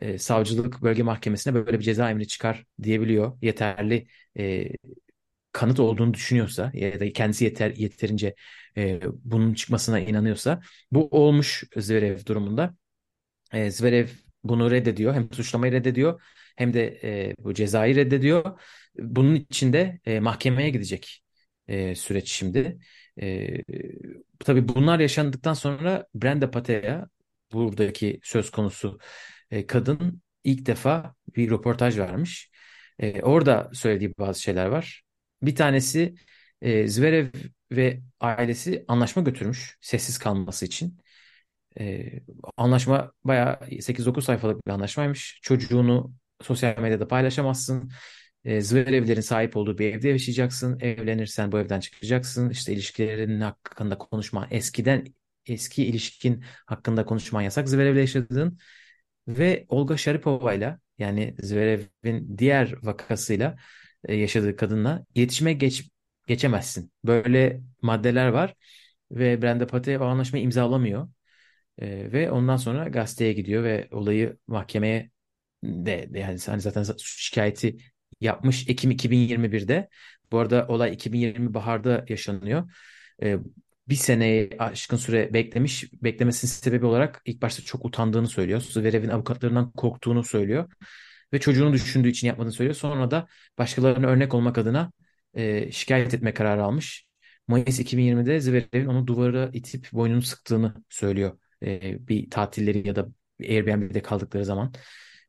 [0.00, 3.38] e, savcılık bölge mahkemesine böyle bir ceza emri çıkar diyebiliyor.
[3.42, 4.06] Yeterli
[4.38, 4.68] e,
[5.52, 8.34] kanıt olduğunu düşünüyorsa ya da kendisi yeter yeterince
[8.76, 10.60] e, bunun çıkmasına inanıyorsa
[10.92, 12.74] bu olmuş Zverev durumunda.
[13.52, 14.08] E, Zverev
[14.44, 15.14] bunu reddediyor.
[15.14, 16.22] Hem suçlamayı reddediyor
[16.56, 18.60] hem de e, bu cezayı reddediyor.
[18.98, 21.22] Bunun için de e, mahkemeye gidecek
[21.68, 22.78] e, süreç şimdi.
[23.22, 23.48] E,
[24.38, 27.06] tabii bunlar yaşandıktan sonra Brenda Patea
[27.52, 28.98] buradaki söz konusu
[29.54, 32.50] e, kadın ilk defa bir röportaj vermiş.
[32.98, 35.02] E, orada söylediği bazı şeyler var.
[35.42, 36.14] Bir tanesi
[36.62, 37.28] e, Zverev
[37.72, 40.98] ve ailesi anlaşma götürmüş sessiz kalması için.
[42.56, 45.40] Anlaşma bayağı 8-9 sayfalık bir anlaşmaymış.
[45.42, 47.90] Çocuğunu sosyal medyada paylaşamazsın.
[48.60, 50.80] Zverevlerin sahip olduğu bir evde yaşayacaksın.
[50.80, 52.50] Evlenirsen bu evden çıkacaksın.
[52.50, 54.48] İşte ilişkilerin hakkında konuşma.
[54.50, 55.04] Eskiden
[55.46, 57.68] eski ilişkin hakkında konuşman yasak.
[57.68, 58.58] Zverev'le yaşadığın
[59.28, 63.56] ve Olga Sharipova'yla yani Zverev'in diğer vakasıyla
[64.04, 65.90] e, yaşadığı kadınla iletişime geç,
[66.26, 66.92] geçemezsin.
[67.04, 68.54] Böyle maddeler var
[69.10, 71.08] ve Brenda Pate o anlaşmayı imzalamıyor.
[71.78, 75.10] E, ve ondan sonra gazeteye gidiyor ve olayı mahkemeye
[75.64, 77.76] de, de yani hani zaten şikayeti
[78.20, 79.88] yapmış Ekim 2021'de.
[80.32, 82.72] Bu arada olay 2020 baharda yaşanıyor.
[83.22, 83.38] E,
[83.88, 85.92] bir seneye aşkın süre beklemiş.
[86.02, 88.60] Beklemesinin sebebi olarak ilk başta çok utandığını söylüyor.
[88.60, 90.72] Zverev'in avukatlarından korktuğunu söylüyor.
[91.32, 92.74] Ve çocuğunu düşündüğü için yapmadığını söylüyor.
[92.76, 93.26] Sonra da
[93.58, 94.92] başkalarına örnek olmak adına
[95.34, 97.06] e, şikayet etme kararı almış.
[97.48, 101.38] Mayıs 2020'de Zverev'in onu duvara itip boynunu sıktığını söylüyor.
[101.62, 103.08] E, bir tatilleri ya da
[103.40, 104.72] Airbnb'de kaldıkları zaman.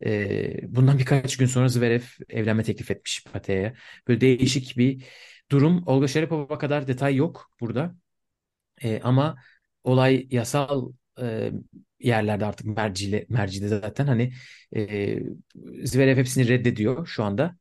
[0.05, 3.73] E, bundan birkaç gün sonra Zverev evlenme teklif etmiş Pate'ye.
[4.07, 5.05] Böyle değişik bir
[5.51, 5.83] durum.
[5.87, 7.95] Olga Sharapova kadar detay yok burada.
[8.83, 9.35] E, ama
[9.83, 11.51] olay yasal e,
[11.99, 14.33] yerlerde artık mercile, mercide zaten hani
[14.75, 15.19] e,
[15.83, 17.57] Zverev hepsini reddediyor şu anda.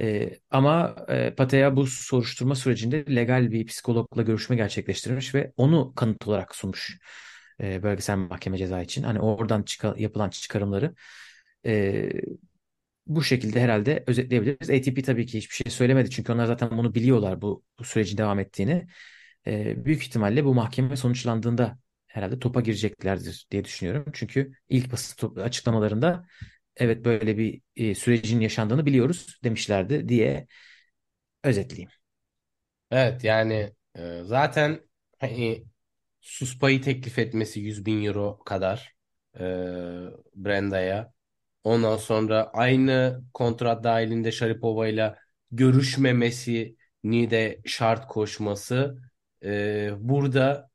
[0.00, 6.26] E, ama e, Patea bu soruşturma sürecinde legal bir psikologla görüşme gerçekleştirmiş ve onu kanıt
[6.28, 6.98] olarak sunmuş
[7.60, 9.02] e, bölgesel mahkeme ceza için.
[9.02, 10.94] Hani oradan çıka, yapılan çıkarımları
[11.66, 12.10] e,
[13.06, 14.70] bu şekilde herhalde özetleyebiliriz.
[14.70, 18.38] ATP tabii ki hiçbir şey söylemedi çünkü onlar zaten bunu biliyorlar bu, bu sürecin devam
[18.38, 18.86] ettiğini.
[19.46, 24.06] E, büyük ihtimalle bu mahkeme sonuçlandığında herhalde topa gireceklerdir diye düşünüyorum.
[24.12, 26.26] Çünkü ilk basın açıklamalarında
[26.76, 30.46] evet böyle bir e, sürecin yaşandığını biliyoruz demişlerdi diye
[31.44, 31.90] özetleyeyim.
[32.90, 34.80] Evet yani e, zaten
[35.18, 35.64] hani
[36.20, 38.94] sus payı teklif etmesi 100 bin euro kadar
[39.40, 39.40] e,
[40.36, 41.12] Brenda'ya.
[41.64, 45.16] Ondan sonra aynı kontrat dahilinde Sharipova ile
[45.50, 46.76] görüşmemesini
[47.30, 49.02] de şart koşması
[49.46, 50.70] e, burada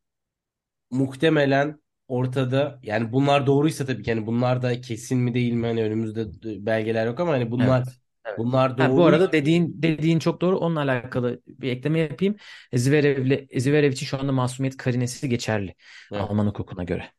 [0.92, 5.84] muhtemelen ortada yani bunlar doğruysa tabii ki yani bunlar da kesin mi değil mi hani
[5.84, 6.28] önümüzde
[6.66, 7.88] belgeler yok ama hani bunlar Evet.
[8.26, 8.38] Evet.
[8.38, 10.58] bunlar Ha, bu doğru arada dediğin dediğin çok doğru.
[10.60, 12.36] Onunla alakalı bir ekleme yapayım.
[12.76, 15.76] Zverev'le Zverev için şu anda masumiyet karinesi geçerli
[16.12, 16.30] Evet.
[16.30, 17.12] Alman hukukuna göre.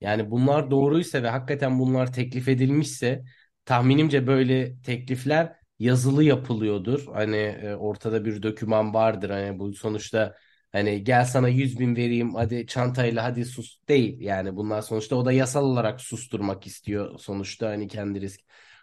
[0.00, 3.24] Yani bunlar doğruysa ve hakikaten bunlar teklif edilmişse
[3.64, 7.06] tahminimce böyle teklifler yazılı yapılıyordur.
[7.14, 9.30] Hani e, ortada bir doküman vardır.
[9.30, 10.36] Hani bu sonuçta
[10.72, 14.20] hani gel sana 100 bin vereyim hadi çantayla hadi sus değil.
[14.20, 18.40] Yani bunlar sonuçta o da yasal olarak susturmak istiyor sonuçta hani kendi risk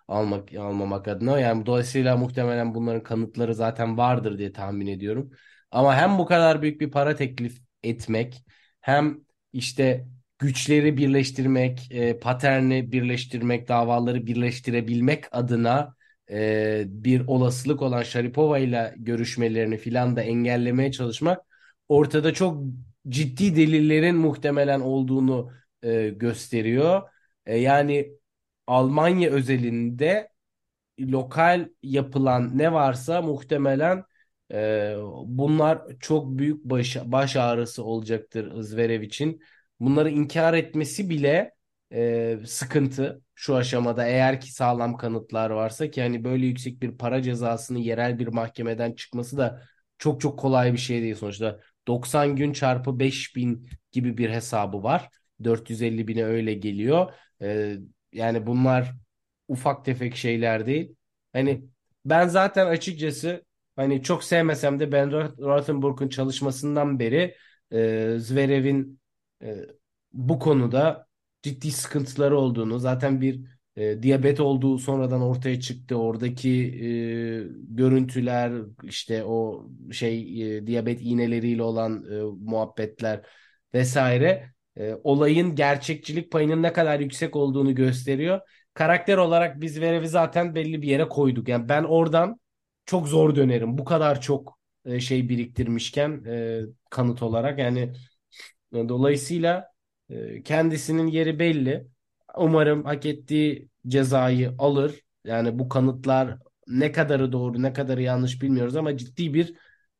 [0.08, 1.40] almak almamak adına.
[1.40, 5.32] Yani dolayısıyla muhtemelen bunların kanıtları zaten vardır diye tahmin ediyorum.
[5.72, 8.44] Ama hem bu kadar büyük bir para teklif etmek
[8.82, 9.20] hem
[9.54, 10.08] işte
[10.40, 15.96] güçleri birleştirmek, e, paterni birleştirmek, davaları birleştirebilmek adına
[16.32, 21.49] e, bir olasılık olan Sharipova ile görüşmelerini filan da engellemeye çalışmak
[21.90, 22.64] ortada çok
[23.10, 25.52] ciddi delillerin muhtemelen olduğunu
[25.84, 27.02] e, gösteriyor.
[27.46, 28.12] E, yani
[28.68, 30.30] Almanya özelinde
[31.00, 34.04] lokal yapılan ne varsa muhtemelen
[34.54, 39.42] e, bunlar çok büyük baş, baş ağrısı olacaktır Zverev için.
[39.80, 41.54] Bunları inkar etmesi bile
[41.94, 47.22] e, sıkıntı şu aşamada eğer ki sağlam kanıtlar varsa ki hani böyle yüksek bir para
[47.22, 49.64] cezasını yerel bir mahkemeden çıkması da
[49.98, 51.60] çok çok kolay bir şey değil sonuçta.
[51.90, 55.10] 90 gün çarpı 5000 gibi bir hesabı var.
[55.44, 57.14] 450 bine öyle geliyor.
[57.42, 57.78] E,
[58.14, 58.94] yani bunlar
[59.48, 60.96] ufak tefek şeyler değil.
[61.34, 61.66] Hani
[62.06, 65.12] ben zaten açıkçası hani çok sevmesem de Ben
[65.42, 67.36] Rothenburg'un çalışmasından beri
[67.72, 69.02] e, Zverev'in
[69.44, 69.56] e,
[70.14, 71.08] bu konuda
[71.42, 75.96] ciddi sıkıntıları olduğunu zaten bir e, diyabet olduğu sonradan ortaya çıktı.
[75.96, 76.88] Oradaki e,
[77.70, 78.54] görüntüler
[78.84, 83.22] işte o şey e, diyabet iğneleriyle olan e, muhabbetler
[83.74, 88.40] vesaire e, olayın gerçekçilik payının ne kadar yüksek olduğunu gösteriyor.
[88.74, 91.48] Karakter olarak biz Verev'i zaten belli bir yere koyduk.
[91.48, 92.40] Yani ben oradan
[92.86, 93.78] çok zor dönerim.
[93.78, 97.94] Bu kadar çok e, şey biriktirmişken e, kanıt olarak yani
[98.74, 99.66] e, dolayısıyla
[100.10, 101.88] e, kendisinin yeri belli.
[102.38, 105.02] Umarım hak ettiği cezayı alır.
[105.26, 109.54] Yani bu kanıtlar ne kadarı doğru ne kadarı yanlış bilmiyoruz ama ciddi bir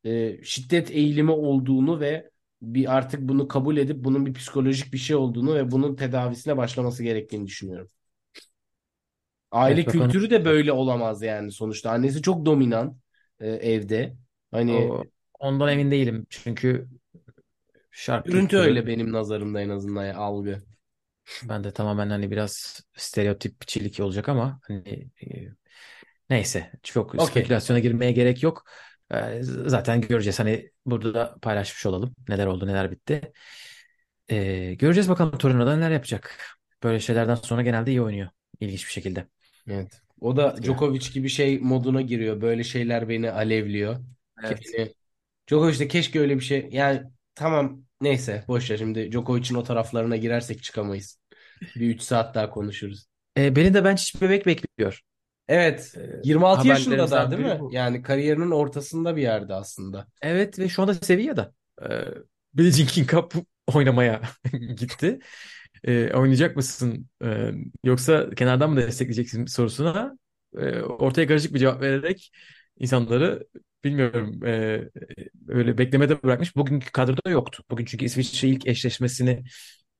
[0.04, 2.30] e, şiddet eğilimi olduğunu ve
[2.62, 7.04] bir artık bunu kabul edip bunun bir psikolojik bir şey olduğunu ve bunun tedavisine başlaması
[7.04, 7.90] gerektiğini düşünüyorum.
[9.52, 10.12] Aile Evet bakalım.
[10.12, 11.92] kültürü de böyle olamaz yani sonuçta.
[11.92, 12.98] Annesi çok dominant
[13.40, 14.16] e, evde.
[14.52, 15.04] Hani O,
[15.40, 16.26] ondan emin değilim.
[16.30, 16.90] Çünkü
[17.92, 20.64] şark görüntü öyle benim nazarımda en azından ya, algı.
[21.50, 25.50] Ben de tamamen hani biraz stereotipçilik olacak ama hani e,
[26.30, 27.28] neyse çok Okey.
[27.28, 28.66] spekülasyona girmeye gerek yok.
[29.14, 30.40] E, zaten göreceğiz.
[30.40, 32.16] Hani burada da paylaşmış olalım.
[32.30, 33.34] Neler oldu, neler bitti.
[34.30, 36.40] E, göreceğiz bakalım Torino'da neler yapacak.
[36.84, 38.30] Böyle şeylerden sonra genelde iyi oynuyor.
[38.60, 39.28] İlginç bir şekilde.
[39.68, 40.02] Evet.
[40.22, 40.76] O da Bitiriyor.
[40.76, 42.42] Djokovic gibi şey moduna giriyor.
[42.42, 44.00] Böyle şeyler beni alevliyor.
[44.44, 44.60] Evet.
[44.74, 44.94] hani
[45.50, 47.04] Djokovic de keşke öyle bir şey yani
[47.36, 51.20] tamam neyse boş ver şimdi Djokovic'in o taraflarına girersek çıkamayız.
[51.76, 53.06] Bir 3 saat daha konuşuruz.
[53.38, 55.02] E, beni de bench bebek bekliyor.
[55.48, 55.96] Evet.
[55.98, 57.58] E, 26 yaşında da değil mi?
[57.60, 57.70] bu.
[57.74, 60.08] Yani kariyerinin ortasında bir yerde aslında.
[60.22, 61.54] Evet ve şu anda Sevilla'da.
[61.82, 61.88] Ee,
[62.54, 63.34] Billie Jean King Cup
[63.76, 64.22] oynamaya
[64.78, 65.20] gitti.
[65.84, 67.52] Ee, oynayacak mısın Ee,
[67.84, 70.18] yoksa kenardan mı destekleyeceksin sorusuna
[70.58, 72.32] e, ortaya karışık bir cevap vererek
[72.80, 73.48] insanları
[73.84, 74.82] bilmiyorum e,
[75.48, 76.56] öyle beklemede bırakmış.
[76.56, 77.64] Bugünkü kadroda yoktu.
[77.72, 79.44] Bugün çünkü İsviçre ilk eşleşmesini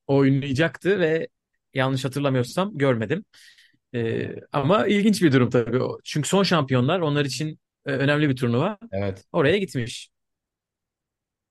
[0.06, 1.28] oynayacaktı ve
[1.74, 3.24] yanlış hatırlamıyorsam görmedim.
[3.94, 5.80] Ee, ama ilginç bir durum tabii.
[6.04, 8.78] Çünkü son şampiyonlar onlar için e, önemli bir turnuva.
[8.92, 9.24] Evet.
[9.32, 10.10] Oraya gitmiş.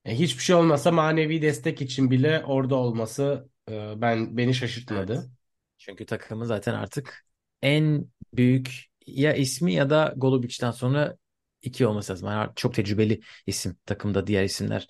[0.04, 4.54] E, hiçbir şey olmasa manevi destek için bile orada olması e, ben beni Evet.
[4.54, 5.30] şaşırtmadı.
[5.78, 7.24] Çünkü takımı zaten artık
[7.62, 11.16] en büyük ya ismi ya da Golubic'ten sonra
[11.62, 12.28] iki olması lazım.
[12.28, 14.88] Yani çok tecrübeli isim takımda diğer isimler.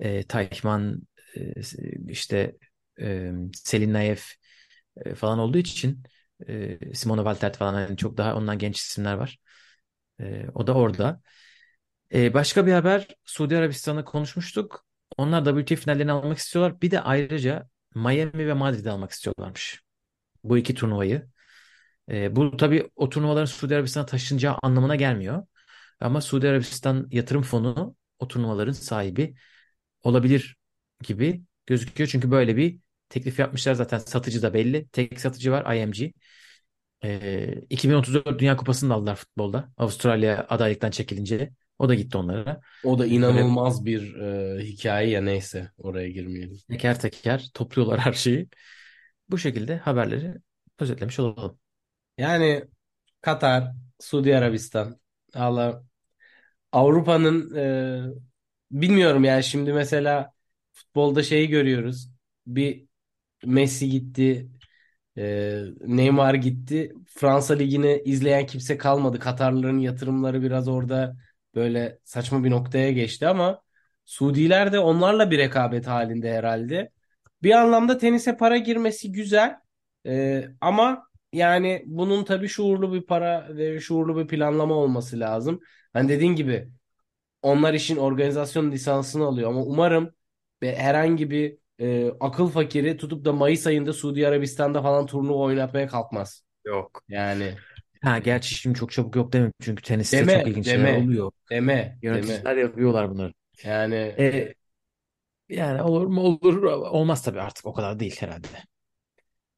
[0.00, 1.02] E, Tayfman
[1.36, 1.54] e,
[2.08, 2.56] işte
[3.00, 4.16] e, Selin Naev
[4.96, 6.02] e, falan olduğu için
[6.48, 9.38] e, Simona Waltert falan hani çok daha ondan genç isimler var.
[10.20, 11.22] E, o da orada.
[12.14, 14.86] E, başka bir haber Suudi Arabistan'ı konuşmuştuk.
[15.18, 16.80] Onlar WTA finallerini almak istiyorlar.
[16.82, 19.82] Bir de ayrıca Miami ve Madrid'i almak istiyorlarmış.
[20.44, 21.28] Bu iki turnuvayı.
[22.10, 25.46] E, bu tabii o turnuvaların Suudi Arabistan'a taşınacağı anlamına gelmiyor.
[26.02, 29.34] Ama Suudi Arabistan Yatırım Fonu o turnuvaların sahibi
[30.02, 30.56] olabilir
[31.04, 32.08] gibi gözüküyor.
[32.10, 32.78] Çünkü böyle bir
[33.08, 34.88] teklif yapmışlar zaten satıcı da belli.
[34.88, 36.12] Tek satıcı var IMG.
[37.04, 39.72] E, 2034 Dünya Kupası'nı da aldılar futbolda.
[39.76, 41.52] Avustralya adaylıktan çekilince.
[41.78, 42.60] O da gitti onlara.
[42.82, 46.58] O da E, böyle inanılmaz bir e, hikaye ya neyse oraya girmeyelim.
[46.68, 48.48] teker teker topluyorlar her şeyi.
[49.30, 50.34] Bu şekilde haberleri
[50.78, 51.60] özetlemiş olalım.
[52.18, 52.64] Yani
[53.20, 55.00] Katar, Suudi Arabistan,
[55.34, 55.84] Allah
[56.72, 58.02] Avrupa'nın e,
[58.70, 60.32] bilmiyorum yani şimdi mesela
[60.72, 62.10] futbolda şeyi görüyoruz.
[62.46, 62.86] Bir
[63.46, 64.50] Messi gitti,
[65.18, 66.94] e, Neymar gitti.
[67.08, 69.18] Fransa Ligi'ni izleyen kimse kalmadı.
[69.18, 71.16] Katarlıların yatırımları biraz orada
[71.54, 73.62] böyle saçma bir noktaya geçti ama
[74.06, 76.90] Suudiler de onlarla bir rekabet halinde herhalde.
[77.42, 79.56] Bir anlamda tenise para girmesi güzel.
[80.06, 85.60] E, ama yani bunun tabii şuurlu bir para ve şuurlu bir planlama olması lazım.
[85.92, 86.68] Hani dediğin gibi
[87.42, 90.14] onlar işin organizasyon lisansını alıyor ama umarım
[90.62, 95.88] ve herhangi bir e, akıl fakiri tutup da Mayıs ayında Suudi Arabistan'da falan turnuva oynatmaya
[95.88, 96.44] kalkmaz.
[96.64, 97.02] Yok.
[97.08, 97.54] Yani
[98.02, 99.52] Ha gerçi şimdi çok çabuk yok demem.
[99.60, 101.32] Çünkü teniste çok deme ilginç şeyler deme oluyor.
[101.50, 102.02] deme deme.
[102.02, 103.32] Yöneticiler yapıyorlar bunları.
[103.64, 104.54] Yani E,
[105.48, 108.48] yani olur mu olur olmaz tabii artık o kadar değil herhalde.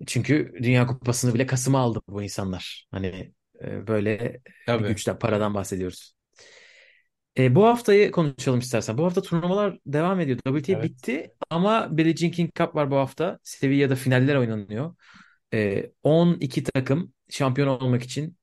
[0.07, 2.87] Çünkü Dünya Kupası'nı bile Kasım'a aldı bu insanlar.
[2.91, 3.33] Hani
[3.65, 4.89] e, böyle bir tabii.
[4.89, 6.15] güçten paradan bahsediyoruz.
[7.39, 8.99] E, bu haftayı konuşalım istersen.
[8.99, 10.39] Bu hafta turnuvalar devam ediyor.
[10.45, 10.85] WTA Evet.
[10.85, 13.39] bitti ama Billie Jean King Cup var bu hafta.
[13.43, 14.95] Sevilla'da finaller oynanıyor.
[15.55, 18.37] E, 12 takım şampiyon olmak için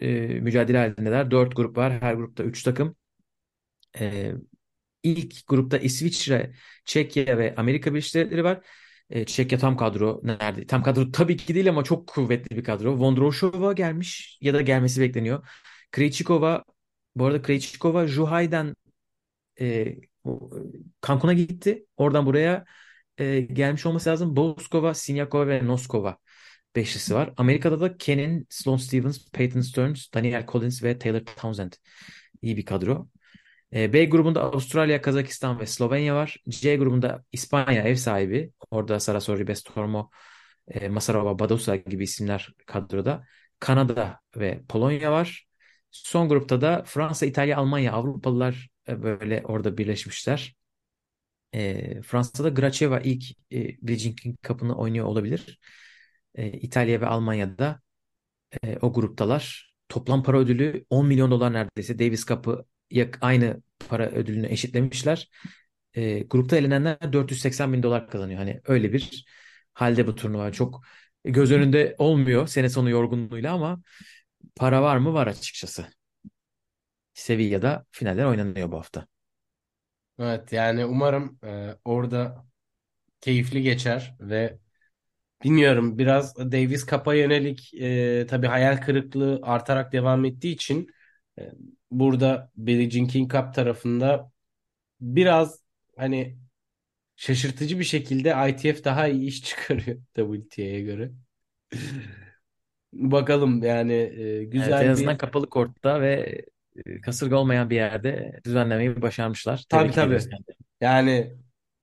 [0.00, 1.30] e, mücadele halindeler.
[1.30, 2.02] 4 grup var.
[2.02, 2.96] Her grupta 3 takım.
[4.00, 4.32] E,
[5.02, 8.60] ilk grupta İsviçre, Çekya ve Amerika Birleşik Devletleri var.
[9.10, 10.66] E, Çekya tam kadro nerede?
[10.66, 12.98] Tam kadro tabii ki değil ama çok kuvvetli bir kadro.
[12.98, 15.48] Vondrousova gelmiş ya da gelmesi bekleniyor.
[15.92, 16.64] Krejcikova
[17.16, 18.76] bu arada Krejcikova Juhay'dan
[19.60, 19.96] e,
[21.06, 21.86] Cancun'a gitti.
[21.96, 22.64] Oradan buraya
[23.18, 24.36] e, gelmiş olması lazım.
[24.36, 26.16] Boskova, Siniakova ve Noskova
[26.76, 27.32] beşlisi var.
[27.36, 31.72] Amerika'da da Kenin, Sloane Stevens, Peyton Stearns, Daniel Collins ve Taylor Townsend.
[32.42, 33.08] İyi bir kadro.
[33.74, 36.36] E, B grubunda Avustralya, Kazakistan ve Slovenya var.
[36.48, 38.52] C grubunda İspanya ev sahibi.
[38.70, 40.10] Orada Sarasoğlu, Ribes, Tormo,
[40.68, 43.24] e, Masarova, Badosa gibi isimler kadroda.
[43.60, 45.49] Kanada ve Polonya var.
[45.90, 50.54] Son grupta da Fransa, İtalya, Almanya, Avrupalılar e, böyle orada birleşmişler.
[51.54, 55.58] E, Fransa'da Gracheva ilk e, Billie Jean Cup'ını oynuyor olabilir.
[56.34, 57.80] E, İtalya ve Almanya'da
[58.64, 59.70] e, o gruptalar.
[59.88, 61.98] Toplam para ödülü 10 milyon dolar neredeyse.
[61.98, 62.64] Davis Cup'ı
[63.20, 65.30] aynı para ödülünü eşitlemişler.
[65.94, 68.38] E, grupta elenenler 480 bin dolar kazanıyor.
[68.38, 69.24] Hani öyle bir
[69.74, 70.52] halde bu turnuva.
[70.52, 70.84] Çok
[71.24, 73.82] göz önünde olmuyor sene sonu yorgunluğuyla ama
[74.56, 75.14] para var mı?
[75.14, 75.86] Var açıkçası.
[77.14, 79.06] Sevilla'da finaller oynanıyor bu hafta.
[80.18, 82.44] Evet yani umarım e, orada
[83.20, 84.58] keyifli geçer ve
[85.44, 90.88] bilmiyorum biraz Davis Cup'a yönelik e, tabii hayal kırıklığı artarak devam ettiği için
[91.40, 91.52] e,
[91.92, 94.32] burada Billie Jean King Cup tarafında
[95.00, 95.60] biraz
[95.96, 96.38] hani
[97.16, 101.12] şaşırtıcı bir şekilde ITF daha iyi iş çıkarıyor WTA'ya göre.
[102.92, 106.42] Bakalım yani e, Evet, en güzel azından bir kapalı kortta ve
[106.86, 109.64] e, kasırga olmayan bir yerde düzenlemeyi başarmışlar.
[109.68, 110.66] tabii Tebrik ediyoruz tabii kendilerini.
[110.80, 111.36] yani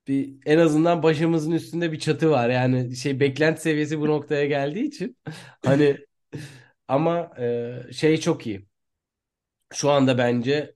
[0.08, 4.84] bir en azından başımızın üstünde bir çatı var yani şey beklenti seviyesi bu noktaya geldiği
[4.86, 5.16] için
[5.64, 5.98] hani
[6.88, 8.66] ama e, şey çok iyi.
[9.72, 10.74] Şu anda bence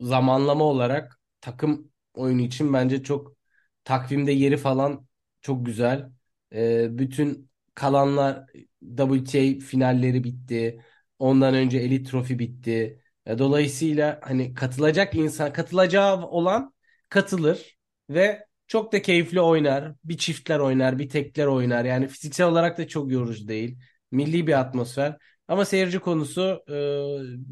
[0.00, 3.36] zamanlama olarak takım oyunu için bence çok
[3.84, 5.06] takvimde yeri falan
[5.40, 6.10] çok güzel.
[6.52, 8.46] Ee, bütün kalanlar
[8.96, 10.80] WTA finalleri bitti.
[11.18, 13.00] Ondan önce Elite Trophy bitti.
[13.26, 16.74] E, Dolayısıyla hani katılacak insan, katılacağı olan
[17.08, 17.78] katılır
[18.10, 19.94] ve çok da keyifli oynar.
[20.04, 21.84] Bir çiftler oynar, bir tekler oynar.
[21.84, 23.78] Yani fiziksel olarak da çok yorucu değil.
[24.10, 25.16] Milli bir atmosfer.
[25.48, 26.74] Ama seyirci konusu e,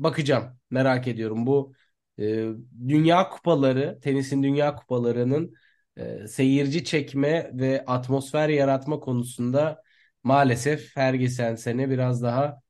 [0.02, 0.58] bakacağım.
[0.70, 1.46] Merak ediyorum.
[1.46, 1.74] Bu
[2.18, 2.46] e,
[2.88, 5.54] Dünya Kupaları, tenisin Dünya Kupalarının
[5.96, 9.81] e, seyirci çekme ve atmosfer yaratma konusunda
[10.24, 12.60] maalesef her geçen sene biraz daha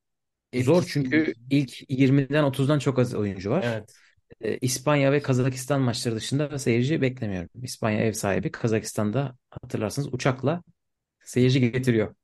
[0.58, 0.88] Zor etkisiz.
[0.88, 3.64] çünkü ilk 20'den 30'dan çok az oyuncu var.
[3.64, 4.02] Evet.
[4.40, 7.50] E, İspanya ve Kazakistan maçları dışında seyirci beklemiyorum.
[7.62, 8.50] İspanya ev sahibi.
[8.50, 10.62] Kazakistan'da hatırlarsınız uçakla
[11.24, 12.14] seyirci getiriyor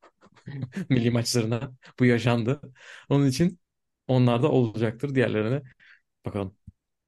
[0.91, 1.73] milli maçlarına.
[1.99, 2.61] Bu yaşandı.
[3.09, 3.61] Onun için
[4.09, 5.15] onlar da olacaktır.
[5.15, 5.63] Diğerlerine
[6.27, 6.57] bakalım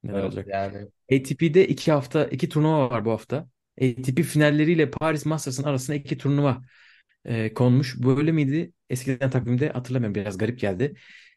[0.03, 0.47] neler Evet olacak.
[0.47, 0.87] yani.
[1.11, 3.37] ATP'de iki hafta iki turnuva var bu hafta.
[3.81, 6.61] ATP finalleriyle Paris Masters'ın arasında iki turnuva
[7.25, 7.95] e, konmuş.
[8.03, 8.73] Böyle miydi?
[8.89, 10.15] Eskiden takvimde hatırlamıyorum.
[10.15, 10.93] Biraz garip geldi.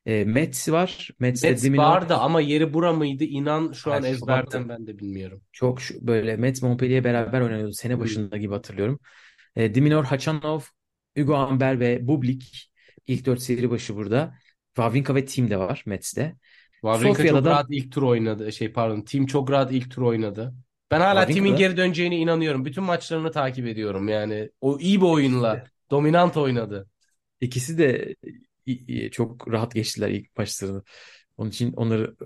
[0.06, 1.10] E, Metz var.
[1.20, 1.82] Metz Diminor.
[1.82, 3.24] vardı ama yeri bura mıydı?
[3.24, 4.68] İnan şu an Hayır, ezberden Şubat'ta.
[4.68, 5.42] ben de bilmiyorum.
[5.52, 7.72] Çok şu, böyle Metz Montpellier beraber oynuyordu.
[7.72, 8.00] Sene Hmm.
[8.00, 9.00] başında gibi hatırlıyorum.
[9.56, 10.60] E, Diminor, Hachanov,
[11.18, 12.70] Hugo Humbert ve Bublik
[13.06, 14.34] ilk dört seri başı burada.
[14.76, 16.36] Wawrinka ve Thiem de var Metz'te.
[16.82, 18.52] Wawrinka Sofya'da çok da rahat ilk tur oynadı.
[18.52, 20.54] Şey pardon, Team çok rahat ilk tur oynadı.
[20.90, 22.64] Ben hala Wawrinka Team'in da geri döneceğine inanıyorum.
[22.64, 24.08] Bütün maçlarını takip ediyorum.
[24.08, 26.88] Yani o iyi bir oyunla dominant oynadı.
[27.40, 28.14] ikisi de
[29.10, 30.82] çok rahat geçtiler ilk maçlarını.
[31.36, 32.16] Onun için onları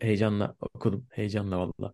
[0.00, 1.06] heyecanla okudum.
[1.10, 1.92] Heyecanla valla.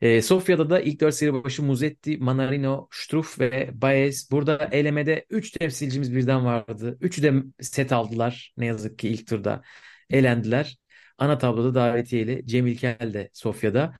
[0.00, 4.30] E, Sofya'da da ilk dört seri başı Musetti, Manarino, Struff ve Baez.
[4.30, 6.98] Burada elemede 3 temsilcimiz birden vardı.
[7.00, 8.52] Üçü de set aldılar.
[8.56, 9.62] Ne yazık ki ilk turda
[10.10, 10.76] elendiler.
[11.18, 13.96] Ana tabloda davetiyeli Cem İlkel de Sofya'da.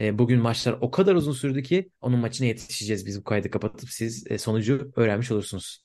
[0.00, 3.06] E, bugün maçlar o kadar uzun sürdü ki onun maçına yetişeceğiz.
[3.06, 5.84] Biz bu kaydı kapatıp siz e, sonucu öğrenmiş olursunuz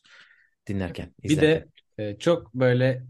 [0.67, 1.41] dinlerken, Bir izlerken.
[1.41, 3.03] de e, çok böyle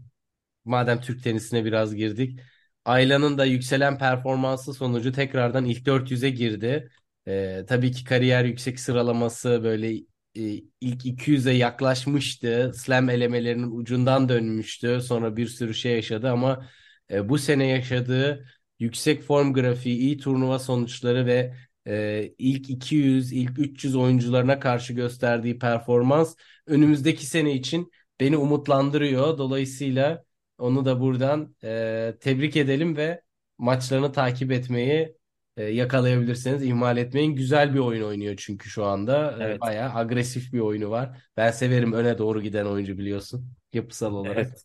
[0.64, 2.40] madem Türk tenisine biraz girdik.
[2.84, 6.90] Ayla'nın da yükselen performansı sonucu tekrardan ilk 400'e girdi.
[7.28, 12.72] E, tabii ki kariyer yüksek sıralaması böyle e, ilk 200'e yaklaşmıştı.
[12.76, 15.00] Slam elemelerinin ucundan dönmüştü.
[15.02, 16.68] Sonra bir sürü şey yaşadı ama
[17.10, 18.46] e, bu sene yaşadığı
[18.78, 21.54] yüksek form grafiği, iyi turnuva sonuçları ve
[21.86, 29.38] e, ilk 200, ilk 300 oyuncularına karşı gösterdiği performans önümüzdeki sene için beni umutlandırıyor.
[29.38, 30.24] Dolayısıyla
[30.58, 33.22] onu da buradan e, tebrik edelim ve
[33.58, 35.16] maçlarını takip etmeyi
[35.56, 37.32] e, yakalayabilirseniz ihmal etmeyin.
[37.36, 39.38] Güzel bir oyun oynuyor çünkü şu anda.
[39.44, 41.22] E, Evet, bayağı agresif bir oyunu var.
[41.36, 43.52] Ben severim öne doğru giden oyuncu biliyorsun.
[43.72, 44.48] Yapısal olarak.
[44.48, 44.64] evet.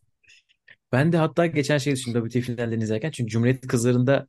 [0.91, 3.11] Ben de hatta geçen şey düşündüm WTA finallerini izlerken.
[3.11, 4.27] Çünkü Cumhuriyet Kızları'nda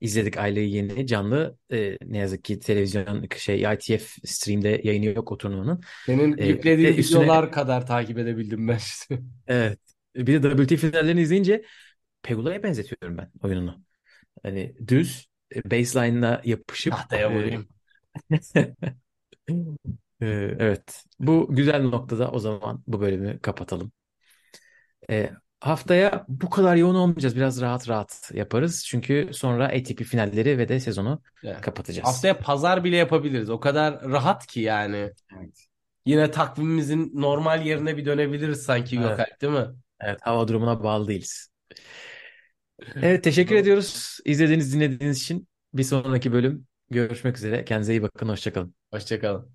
[0.00, 1.56] izledik Ayla'yı yeni canlı.
[1.72, 5.80] Ee, ne yazık ki televizyon şey ITF stream'de yayını yok o turnuvanın.
[6.06, 8.78] Senin Ee, yüklediğin üstüne videolar kadar takip edebildim ben.
[9.46, 9.78] evet.
[10.16, 11.64] Bir de WTA finallerini izleyince
[12.22, 13.82] Pegula'ya benzetiyorum ben oyununu.
[14.42, 17.68] Hani düz e, baseline'la yapışıp Tahtaya e, vurayım.
[20.20, 20.26] e,
[20.58, 21.04] evet.
[21.20, 23.92] Bu güzel noktada o zaman bu bölümü kapatalım.
[25.10, 25.30] E,
[25.62, 27.36] haftaya bu kadar yoğun olmayacağız.
[27.36, 28.84] Biraz rahat rahat yaparız.
[28.86, 32.08] Çünkü sonra ATP finalleri ve de sezonu Yani kapatacağız.
[32.08, 33.50] haftaya pazar bile yapabiliriz.
[33.50, 35.12] O kadar rahat ki yani.
[35.38, 35.66] Evet.
[36.06, 39.08] Yine takvimimizin normal yerine bir dönebiliriz sanki Evet.
[39.10, 39.66] Gökalp değil mi?
[40.00, 41.48] Evet, hava durumuna bağlı değiliz.
[42.96, 45.48] Evet, teşekkür ediyoruz izlediğiniz, dinlediğiniz için.
[45.74, 47.64] Bir sonraki bölüm görüşmek üzere.
[47.64, 48.74] Kendinize iyi bakın, hoşça kalın.
[48.90, 49.50] Hoşçakalın.